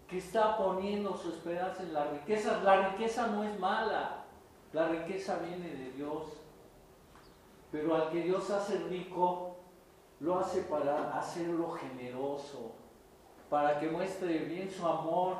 que 0.08 0.18
está 0.18 0.56
poniendo 0.56 1.16
su 1.16 1.28
esperanza 1.28 1.82
en 1.82 1.92
la 1.92 2.06
riqueza. 2.06 2.60
La 2.62 2.88
riqueza 2.88 3.26
no 3.26 3.44
es 3.44 3.58
mala, 3.58 4.24
la 4.72 4.88
riqueza 4.88 5.38
viene 5.38 5.68
de 5.68 5.92
Dios. 5.92 6.24
Pero 7.70 7.94
al 7.94 8.10
que 8.10 8.22
Dios 8.22 8.50
hace 8.50 8.78
rico, 8.88 9.56
lo 10.20 10.38
hace 10.38 10.62
para 10.62 11.18
hacerlo 11.18 11.72
generoso, 11.72 12.72
para 13.50 13.78
que 13.78 13.90
muestre 13.90 14.38
bien 14.38 14.70
su 14.70 14.86
amor 14.86 15.36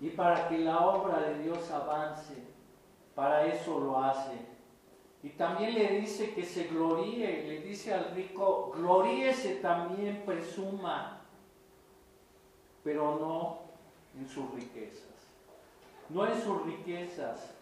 y 0.00 0.10
para 0.10 0.48
que 0.48 0.58
la 0.58 0.86
obra 0.86 1.18
de 1.20 1.38
Dios 1.40 1.68
avance. 1.70 2.57
Para 3.18 3.46
eso 3.46 3.80
lo 3.80 3.98
hace. 3.98 4.30
Y 5.24 5.30
también 5.30 5.74
le 5.74 5.98
dice 5.98 6.32
que 6.34 6.44
se 6.44 6.68
gloríe, 6.68 7.48
le 7.48 7.62
dice 7.62 7.92
al 7.92 8.12
rico, 8.14 8.70
gloríese 8.76 9.56
también, 9.56 10.22
presuma, 10.24 11.22
pero 12.84 13.18
no 13.18 13.58
en 14.16 14.28
sus 14.28 14.48
riquezas. 14.54 15.32
No 16.08 16.28
en 16.28 16.40
sus 16.40 16.64
riquezas, 16.64 17.56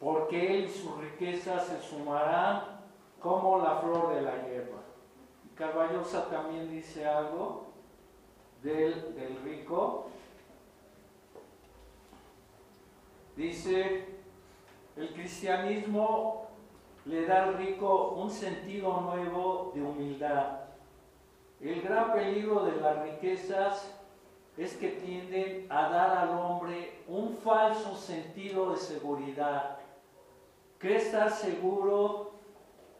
porque 0.00 0.56
él 0.58 0.64
y 0.64 0.68
sus 0.68 0.98
riquezas 0.98 1.68
se 1.68 1.80
sumarán 1.82 2.80
como 3.20 3.60
la 3.60 3.76
flor 3.76 4.16
de 4.16 4.22
la 4.22 4.48
hierba. 4.48 4.80
Caballosa 5.54 6.28
también 6.28 6.68
dice 6.68 7.06
algo 7.06 7.68
del, 8.64 9.14
del 9.14 9.40
rico. 9.44 10.08
Dice, 13.36 14.19
el 15.00 15.14
cristianismo 15.14 16.46
le 17.06 17.24
da 17.24 17.44
al 17.44 17.54
rico 17.54 18.10
un 18.16 18.30
sentido 18.30 19.00
nuevo 19.00 19.72
de 19.74 19.82
humildad. 19.82 20.60
El 21.58 21.80
gran 21.80 22.12
peligro 22.12 22.64
de 22.64 22.78
las 22.80 23.02
riquezas 23.02 23.94
es 24.58 24.76
que 24.76 24.90
tienden 24.90 25.66
a 25.70 25.88
dar 25.88 26.18
al 26.18 26.38
hombre 26.38 27.02
un 27.08 27.34
falso 27.38 27.96
sentido 27.96 28.72
de 28.72 28.76
seguridad. 28.76 29.78
Cree 30.76 30.98
estar 30.98 31.30
seguro, 31.30 32.32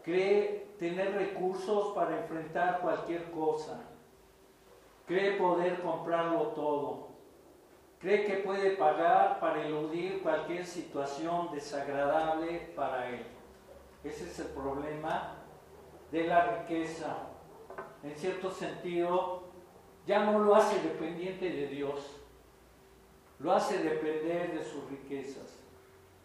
cree 0.02 0.68
tener 0.78 1.12
recursos 1.12 1.92
para 1.94 2.18
enfrentar 2.18 2.80
cualquier 2.80 3.30
cosa, 3.30 3.78
cree 5.06 5.32
poder 5.32 5.82
comprarlo 5.82 6.48
todo, 6.48 7.09
cree 8.00 8.24
que 8.24 8.36
puede 8.38 8.70
pagar 8.72 9.38
para 9.40 9.66
eludir 9.66 10.22
cualquier 10.22 10.66
situación 10.66 11.50
desagradable 11.52 12.72
para 12.74 13.10
él. 13.10 13.22
Ese 14.02 14.24
es 14.24 14.38
el 14.38 14.46
problema 14.46 15.36
de 16.10 16.24
la 16.24 16.46
riqueza. 16.46 17.28
En 18.02 18.16
cierto 18.16 18.50
sentido, 18.50 19.42
ya 20.06 20.24
no 20.24 20.38
lo 20.38 20.54
hace 20.54 20.80
dependiente 20.80 21.50
de 21.50 21.66
Dios, 21.68 22.16
lo 23.38 23.52
hace 23.52 23.78
depender 23.78 24.58
de 24.58 24.64
sus 24.64 24.88
riquezas. 24.88 25.58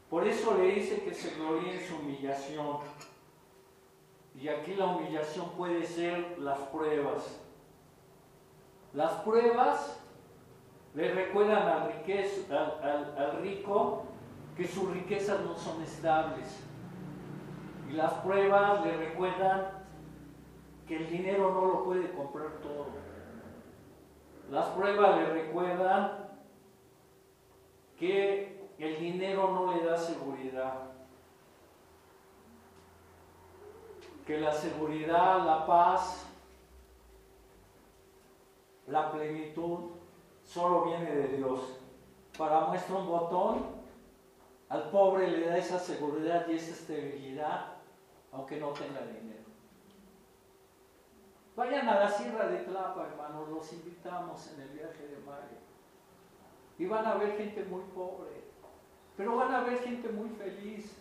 Por 0.09 0.25
eso 0.25 0.57
le 0.57 0.67
dice 0.67 1.03
que 1.03 1.13
se 1.13 1.35
gloríe 1.35 1.73
en 1.73 1.87
su 1.87 1.97
humillación. 1.97 2.77
Y 4.33 4.47
aquí 4.47 4.75
la 4.75 4.85
humillación 4.87 5.49
puede 5.51 5.85
ser 5.85 6.39
las 6.39 6.59
pruebas. 6.59 7.41
Las 8.93 9.11
pruebas 9.23 9.99
le 10.95 11.13
recuerdan 11.13 11.67
al, 11.67 13.15
al 13.17 13.41
rico 13.41 14.05
que 14.55 14.65
sus 14.65 14.89
riquezas 14.91 15.41
no 15.41 15.55
son 15.55 15.81
estables. 15.81 16.63
Y 17.89 17.93
las 17.93 18.13
pruebas 18.13 18.85
le 18.85 18.95
recuerdan 18.97 19.67
que 20.87 20.95
el 20.97 21.09
dinero 21.09 21.53
no 21.53 21.65
lo 21.65 21.83
puede 21.83 22.11
comprar 22.13 22.49
todo. 22.61 22.87
Las 24.49 24.67
pruebas 24.67 25.17
le 25.17 25.25
recuerdan 25.33 26.29
que 27.99 28.69
el 28.77 28.99
dinero 28.99 29.51
no 29.51 29.73
le 29.73 29.83
da 29.83 29.97
seguridad. 29.97 30.91
Que 34.25 34.39
la 34.39 34.53
seguridad, 34.53 35.45
la 35.45 35.65
paz, 35.65 36.25
la 38.87 39.11
plenitud 39.11 39.94
solo 40.45 40.85
viene 40.85 41.11
de 41.11 41.27
Dios. 41.37 41.59
Para 42.37 42.61
muestra 42.61 42.95
un 42.95 43.07
botón, 43.07 43.65
al 44.69 44.89
pobre 44.89 45.27
le 45.27 45.47
da 45.47 45.57
esa 45.57 45.79
seguridad 45.79 46.47
y 46.47 46.53
esa 46.53 46.71
estabilidad, 46.71 47.65
aunque 48.31 48.59
no 48.59 48.69
tenga 48.69 49.01
dinero. 49.01 49.45
Vayan 51.55 51.87
a 51.87 51.99
la 51.99 52.11
Sierra 52.11 52.47
de 52.47 52.57
Tlapa, 52.63 53.07
hermanos, 53.07 53.47
los 53.49 53.71
invitamos 53.71 54.51
en 54.51 54.61
el 54.61 54.69
viaje 54.69 55.07
de 55.07 55.17
mayo. 55.19 55.57
Y 56.77 56.85
van 56.85 57.05
a 57.05 57.15
ver 57.15 57.37
gente 57.37 57.63
muy 57.63 57.83
pobre, 57.93 58.43
pero 59.15 59.37
van 59.37 59.55
a 59.55 59.61
ver 59.61 59.79
gente 59.79 60.09
muy 60.09 60.29
feliz. 60.29 60.97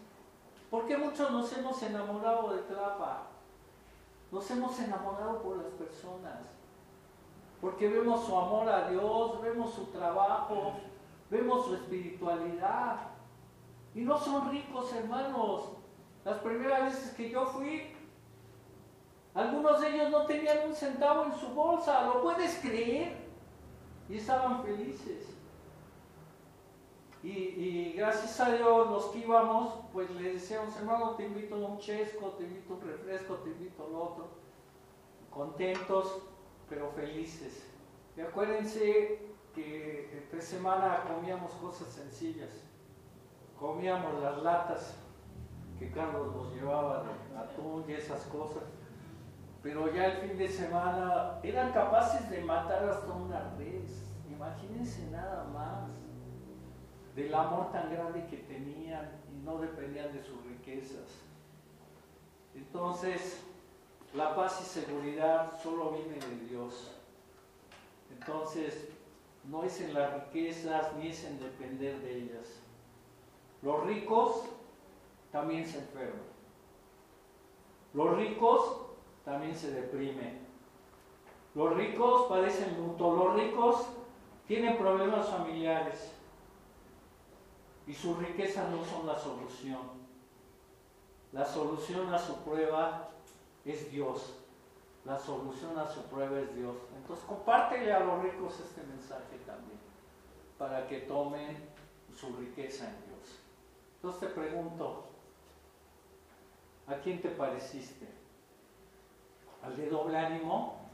Porque 0.71 0.97
muchos 0.97 1.31
nos 1.33 1.57
hemos 1.57 1.83
enamorado 1.83 2.55
de 2.55 2.63
Tlapa. 2.63 3.27
Nos 4.31 4.51
hemos 4.51 4.79
enamorado 4.81 5.43
por 5.43 5.57
las 5.57 5.73
personas. 5.73 6.41
Porque 7.65 7.89
vemos 7.89 8.27
su 8.27 8.37
amor 8.37 8.69
a 8.69 8.91
Dios, 8.91 9.41
vemos 9.41 9.73
su 9.73 9.87
trabajo, 9.87 10.75
vemos 11.31 11.65
su 11.65 11.75
espiritualidad. 11.77 13.09
Y 13.95 14.03
no 14.03 14.19
son 14.19 14.51
ricos, 14.51 14.93
hermanos. 14.93 15.71
Las 16.27 16.41
primeras 16.41 16.93
veces 16.93 17.15
que 17.15 17.31
yo 17.31 17.47
fui, 17.47 17.85
algunos 19.33 19.81
de 19.81 19.95
ellos 19.95 20.11
no 20.11 20.27
tenían 20.27 20.69
un 20.69 20.75
centavo 20.75 21.25
en 21.25 21.35
su 21.37 21.55
bolsa, 21.55 22.03
¿lo 22.05 22.21
puedes 22.21 22.59
creer? 22.59 23.17
Y 24.11 24.19
estaban 24.19 24.63
felices. 24.63 25.35
Y, 27.23 27.95
gracias 27.97 28.39
a 28.41 28.53
Dios 28.53 28.91
los 28.91 29.07
que 29.07 29.21
íbamos, 29.21 29.73
pues 29.91 30.11
le 30.11 30.35
decíamos, 30.35 30.77
hermano, 30.77 31.13
te 31.13 31.25
invito 31.25 31.55
a 31.55 31.59
un 31.61 31.79
chesco, 31.79 32.27
te 32.37 32.45
invito 32.45 32.75
a 32.75 32.77
un 32.77 32.83
refresco, 32.83 33.37
te 33.37 33.49
invito 33.49 33.87
a 33.87 33.89
lo 33.89 34.03
otro. 34.03 34.29
Contentos, 35.31 36.21
pero 36.69 36.91
felices. 36.91 37.67
Y 38.17 38.21
acuérdense 38.21 39.19
que 39.55 40.11
entre 40.13 40.41
semana 40.41 41.05
comíamos 41.07 41.53
cosas 41.53 41.89
sencillas. 41.89 42.51
Comíamos 43.59 44.23
las 44.23 44.43
latas 44.43 44.97
que 45.79 45.91
Carlos 45.91 46.35
nos 46.35 46.55
llevaba 46.55 47.05
de 47.05 47.39
atún 47.39 47.85
y 47.89 47.93
esas 47.93 48.23
cosas 48.27 48.63
pero 49.65 49.91
ya 49.95 50.05
el 50.05 50.29
fin 50.29 50.37
de 50.37 50.47
semana 50.47 51.39
eran 51.43 51.73
capaces 51.73 52.29
de 52.29 52.43
matar 52.43 52.87
hasta 52.87 53.11
una 53.11 53.55
res. 53.57 54.13
Imagínense 54.31 55.11
nada 55.11 55.45
más 55.55 55.91
del 57.17 57.35
amor 57.35 57.73
tan 57.73 57.91
grande 57.91 58.27
que 58.27 58.37
tenían 58.37 59.23
y 59.33 59.43
no 59.43 59.57
dependían 59.57 60.13
de 60.13 60.23
sus 60.23 60.45
riquezas. 60.45 61.23
Entonces, 62.55 63.43
la 64.15 64.35
paz 64.35 64.61
y 64.63 64.65
seguridad 64.65 65.61
solo 65.61 65.91
viene 65.91 66.15
de 66.15 66.47
Dios. 66.49 66.93
Entonces, 68.11 68.89
no 69.51 69.65
es 69.65 69.81
en 69.81 69.93
las 69.93 70.15
riquezas 70.15 70.95
ni 70.95 71.09
es 71.09 71.25
en 71.25 71.41
depender 71.41 72.01
de 72.01 72.19
ellas. 72.19 72.61
Los 73.61 73.85
ricos 73.85 74.45
también 75.33 75.67
se 75.67 75.79
enferman. 75.79 76.23
Los 77.93 78.17
ricos 78.17 78.77
también 79.25 79.55
se 79.55 79.73
deprime. 79.73 80.39
Los 81.55 81.77
ricos 81.77 82.27
padecen 82.29 82.77
luto, 82.77 83.15
los 83.15 83.35
ricos 83.35 83.87
tienen 84.47 84.77
problemas 84.77 85.29
familiares 85.29 86.13
y 87.87 87.93
su 87.95 88.15
riqueza 88.17 88.69
no 88.71 88.85
son 88.85 89.07
la 89.07 89.19
solución. 89.19 90.05
La 91.33 91.45
solución 91.45 92.13
a 92.13 92.19
su 92.19 92.37
prueba 92.39 93.11
es 93.65 93.91
Dios. 93.91 94.35
La 95.05 95.19
solución 95.19 95.79
a 95.79 95.87
su 95.87 96.03
prueba 96.05 96.41
es 96.41 96.55
Dios. 96.55 96.77
Entonces 96.97 97.25
compártele 97.27 97.93
a 97.93 98.01
los 98.01 98.23
ricos 98.23 98.59
este 98.61 98.83
mensaje 98.85 99.39
también, 99.47 99.79
para 100.59 100.87
que 100.87 101.01
tomen 101.01 101.57
su 102.15 102.35
riqueza 102.37 102.87
en 102.89 102.97
Dios. 103.07 103.41
Entonces 103.97 104.21
te 104.21 104.27
pregunto, 104.29 105.05
¿a 106.87 106.95
quién 106.97 107.21
te 107.21 107.29
pareciste? 107.31 108.09
¿Al 109.63 109.77
de 109.77 109.89
doble 109.89 110.19
ánimo? 110.19 110.85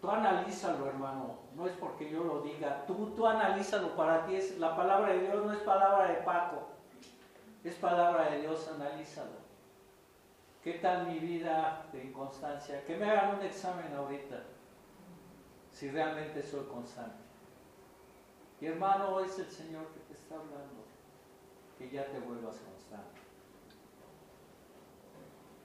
Tú 0.00 0.10
analízalo, 0.10 0.86
hermano. 0.86 1.38
No 1.56 1.66
es 1.66 1.72
porque 1.72 2.08
yo 2.08 2.22
lo 2.22 2.42
diga. 2.42 2.84
Tú, 2.86 3.14
tú 3.16 3.26
analízalo 3.26 3.96
para 3.96 4.26
ti. 4.26 4.36
Es, 4.36 4.58
la 4.58 4.76
palabra 4.76 5.12
de 5.12 5.22
Dios 5.22 5.44
no 5.44 5.52
es 5.52 5.58
palabra 5.60 6.06
de 6.08 6.14
Paco. 6.22 6.68
Es 7.64 7.74
palabra 7.74 8.30
de 8.30 8.42
Dios, 8.42 8.68
analízalo. 8.68 9.37
¿Qué 10.68 10.74
tal 10.80 11.06
mi 11.06 11.18
vida 11.18 11.88
de 11.94 12.04
inconstancia? 12.04 12.84
Que 12.84 12.94
me 12.94 13.06
hagan 13.08 13.38
un 13.38 13.42
examen 13.42 13.90
ahorita. 13.90 14.44
Si 15.72 15.90
realmente 15.90 16.42
soy 16.42 16.66
constante. 16.66 17.24
Y 18.60 18.66
hermano, 18.66 19.18
es 19.20 19.38
el 19.38 19.50
Señor 19.50 19.86
que 19.86 20.00
te 20.00 20.12
está 20.12 20.34
hablando. 20.34 20.84
Que 21.78 21.88
ya 21.88 22.04
te 22.12 22.20
vuelvas 22.20 22.58
constante. 22.58 23.18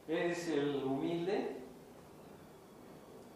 Eres 0.08 0.48
el 0.48 0.82
humilde. 0.86 1.58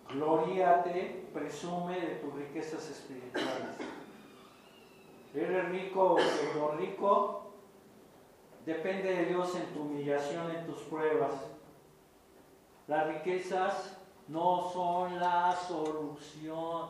Gloríate, 0.07 1.27
presume 1.33 1.99
de 1.99 2.15
tus 2.15 2.33
riquezas 2.33 2.89
espirituales. 2.89 3.75
Eres 5.35 5.67
rico 5.67 6.15
o 6.61 6.71
rico, 6.77 7.51
Depende 8.65 9.13
de 9.13 9.25
Dios 9.25 9.53
en 9.55 9.73
tu 9.73 9.81
humillación, 9.81 10.51
en 10.51 10.65
tus 10.65 10.79
pruebas. 10.83 11.56
Las 12.87 13.07
riquezas 13.07 13.97
no 14.27 14.69
son 14.71 15.19
la 15.19 15.55
solución. 15.55 16.89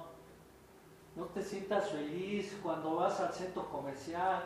No 1.16 1.26
te 1.34 1.42
sientas 1.42 1.90
feliz 1.90 2.60
cuando 2.62 2.96
vas 2.96 3.20
al 3.20 3.34
centro 3.34 3.68
comercial 3.70 4.44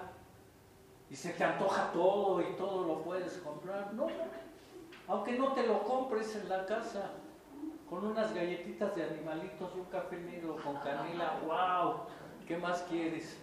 y 1.10 1.16
se 1.16 1.34
te 1.34 1.44
antoja 1.44 1.92
todo 1.92 2.42
y 2.42 2.56
todo 2.56 2.86
lo 2.86 3.02
puedes 3.04 3.38
comprar. 3.40 3.94
No, 3.94 4.08
aunque 5.08 5.38
no 5.38 5.52
te 5.54 5.68
lo 5.68 5.84
compres 5.84 6.36
en 6.38 6.48
la 6.48 6.66
casa, 6.66 7.12
con 7.90 8.06
unas 8.06 8.34
galletitas 8.34 8.96
de 8.96 9.04
animalitos 9.04 9.76
un 9.76 9.84
café 9.86 10.18
negro 10.18 10.56
con 10.64 10.78
canela, 10.78 11.40
wow, 11.46 12.06
¿qué 12.48 12.58
más 12.58 12.84
quieres? 12.84 13.38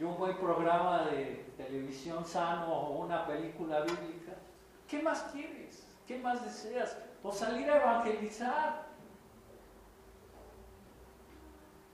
y 0.00 0.04
un 0.04 0.16
buen 0.16 0.34
programa 0.38 1.04
de 1.10 1.44
televisión 1.58 2.24
sano 2.24 2.72
o 2.72 3.04
una 3.04 3.26
película 3.26 3.80
bíblica, 3.80 4.32
¿qué 4.88 5.02
más 5.02 5.20
quieres? 5.30 5.86
¿Qué 6.06 6.18
más 6.18 6.42
deseas? 6.42 6.96
O 7.22 7.30
salir 7.32 7.70
a 7.70 7.76
evangelizar. 7.76 8.86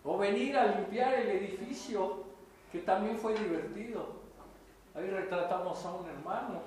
O 0.04 0.16
venir 0.18 0.56
a 0.56 0.66
limpiar 0.66 1.14
el 1.14 1.28
edificio, 1.30 2.24
que 2.70 2.78
también 2.80 3.18
fue 3.18 3.34
divertido. 3.34 4.26
Ahí 4.94 5.10
retratamos 5.10 5.84
a 5.84 5.92
un 5.92 6.08
hermano 6.08 6.62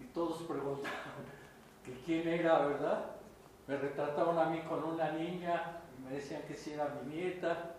y 0.00 0.04
todos 0.06 0.42
preguntaban 0.42 0.92
que 1.84 1.92
quién 2.04 2.26
era, 2.26 2.66
¿verdad? 2.66 3.04
Me 3.66 3.76
retrataron 3.76 4.38
a 4.38 4.46
mí 4.46 4.60
con 4.62 4.82
una 4.82 5.12
niña 5.12 5.82
y 5.96 6.02
me 6.02 6.10
decían 6.16 6.42
que 6.48 6.54
si 6.54 6.72
era 6.72 6.88
mi 6.88 7.14
nieta 7.14 7.76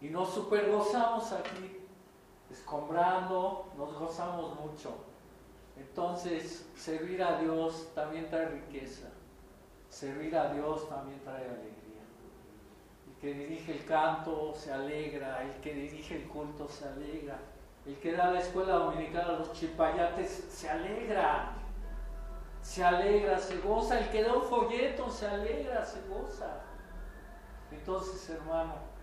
y 0.00 0.08
nos 0.08 0.32
super 0.32 0.70
gozamos 0.70 1.32
aquí, 1.32 1.80
escombrando, 2.50 3.72
nos 3.76 3.98
gozamos 3.98 4.58
mucho. 4.60 4.94
Entonces, 5.76 6.68
servir 6.76 7.22
a 7.22 7.38
Dios 7.40 7.90
también 7.94 8.28
trae 8.28 8.46
riqueza. 8.46 9.08
Servir 9.88 10.36
a 10.36 10.52
Dios 10.52 10.88
también 10.88 11.20
trae 11.20 11.44
alegría. 11.44 12.02
El 13.06 13.14
que 13.20 13.34
dirige 13.34 13.72
el 13.72 13.84
canto 13.84 14.54
se 14.54 14.72
alegra, 14.72 15.42
el 15.42 15.60
que 15.60 15.74
dirige 15.74 16.16
el 16.16 16.28
culto 16.28 16.68
se 16.68 16.86
alegra, 16.86 17.38
el 17.86 17.96
que 17.98 18.12
da 18.12 18.30
la 18.30 18.40
escuela 18.40 18.74
dominical 18.74 19.30
a 19.30 19.38
los 19.38 19.52
chipayates 19.52 20.46
se 20.48 20.68
alegra, 20.68 21.52
se 22.62 22.82
alegra, 22.82 23.38
se 23.38 23.58
goza, 23.58 23.98
el 23.98 24.08
que 24.10 24.22
da 24.22 24.34
un 24.34 24.44
folleto 24.44 25.10
se 25.10 25.26
alegra, 25.26 25.84
se 25.84 26.00
goza. 26.08 26.62
Entonces, 27.70 28.30
hermano, 28.30 28.94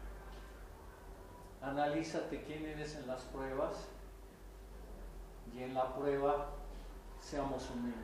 Analízate 1.61 2.43
quién 2.43 2.65
eres 2.65 2.95
en 2.95 3.05
las 3.05 3.21
pruebas 3.25 3.87
y 5.53 5.61
en 5.61 5.75
la 5.75 5.93
prueba 5.93 6.49
seamos 7.21 7.69
humildes. 7.69 8.01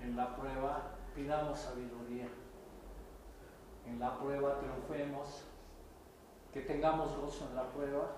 En 0.00 0.16
la 0.16 0.36
prueba 0.36 0.94
pidamos 1.14 1.58
sabiduría. 1.58 2.28
En 3.86 3.98
la 3.98 4.16
prueba 4.18 4.60
triunfemos. 4.60 5.42
Que 6.52 6.60
tengamos 6.60 7.16
gozo 7.16 7.48
en 7.50 7.56
la 7.56 7.68
prueba. 7.70 8.12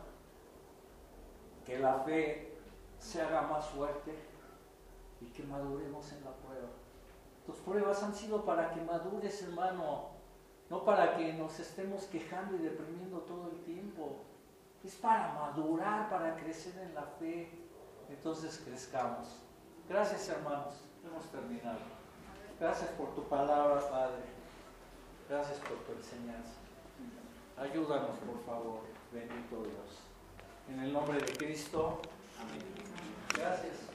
Que 1.65 1.79
la 1.79 2.01
fe 2.01 2.59
se 2.99 3.23
haga 3.23 3.43
más 3.43 3.67
fuerte 3.69 4.15
y 5.23 5.27
que 5.27 5.43
maduremos 5.45 6.13
en 6.13 6.25
la 6.25 6.33
prueba. 6.33 6.69
Tus 7.47 7.57
pruebas 7.57 8.03
han 8.03 8.15
sido 8.15 8.45
para 8.45 8.75
que 8.75 8.83
madures, 8.83 9.43
hermano 9.43 10.21
no 10.71 10.85
para 10.85 11.17
que 11.17 11.33
nos 11.33 11.59
estemos 11.59 12.05
quejando 12.05 12.57
y 12.57 12.61
deprimiendo 12.61 13.19
todo 13.23 13.51
el 13.51 13.61
tiempo. 13.65 14.21
Es 14.85 14.95
para 14.95 15.35
madurar, 15.35 16.09
para 16.09 16.37
crecer 16.37 16.79
en 16.79 16.95
la 16.95 17.03
fe. 17.03 17.51
Entonces 18.11 18.61
crezcamos. 18.65 19.29
Gracias 19.89 20.29
hermanos, 20.29 20.75
hemos 21.05 21.25
terminado. 21.31 21.79
Gracias 22.59 22.91
por 22.91 23.15
tu 23.15 23.25
palabra, 23.25 23.81
Padre. 23.89 24.23
Gracias 25.29 25.59
por 25.61 25.79
tu 25.79 25.93
enseñanza. 25.93 26.61
Ayúdanos, 27.57 28.19
por 28.19 28.45
favor, 28.45 28.81
bendito 29.13 29.63
Dios. 29.63 30.01
En 30.69 30.81
el 30.81 30.93
nombre 30.93 31.21
de 31.21 31.33
Cristo. 31.37 32.01
Amén. 32.41 32.65
Gracias. 33.35 33.90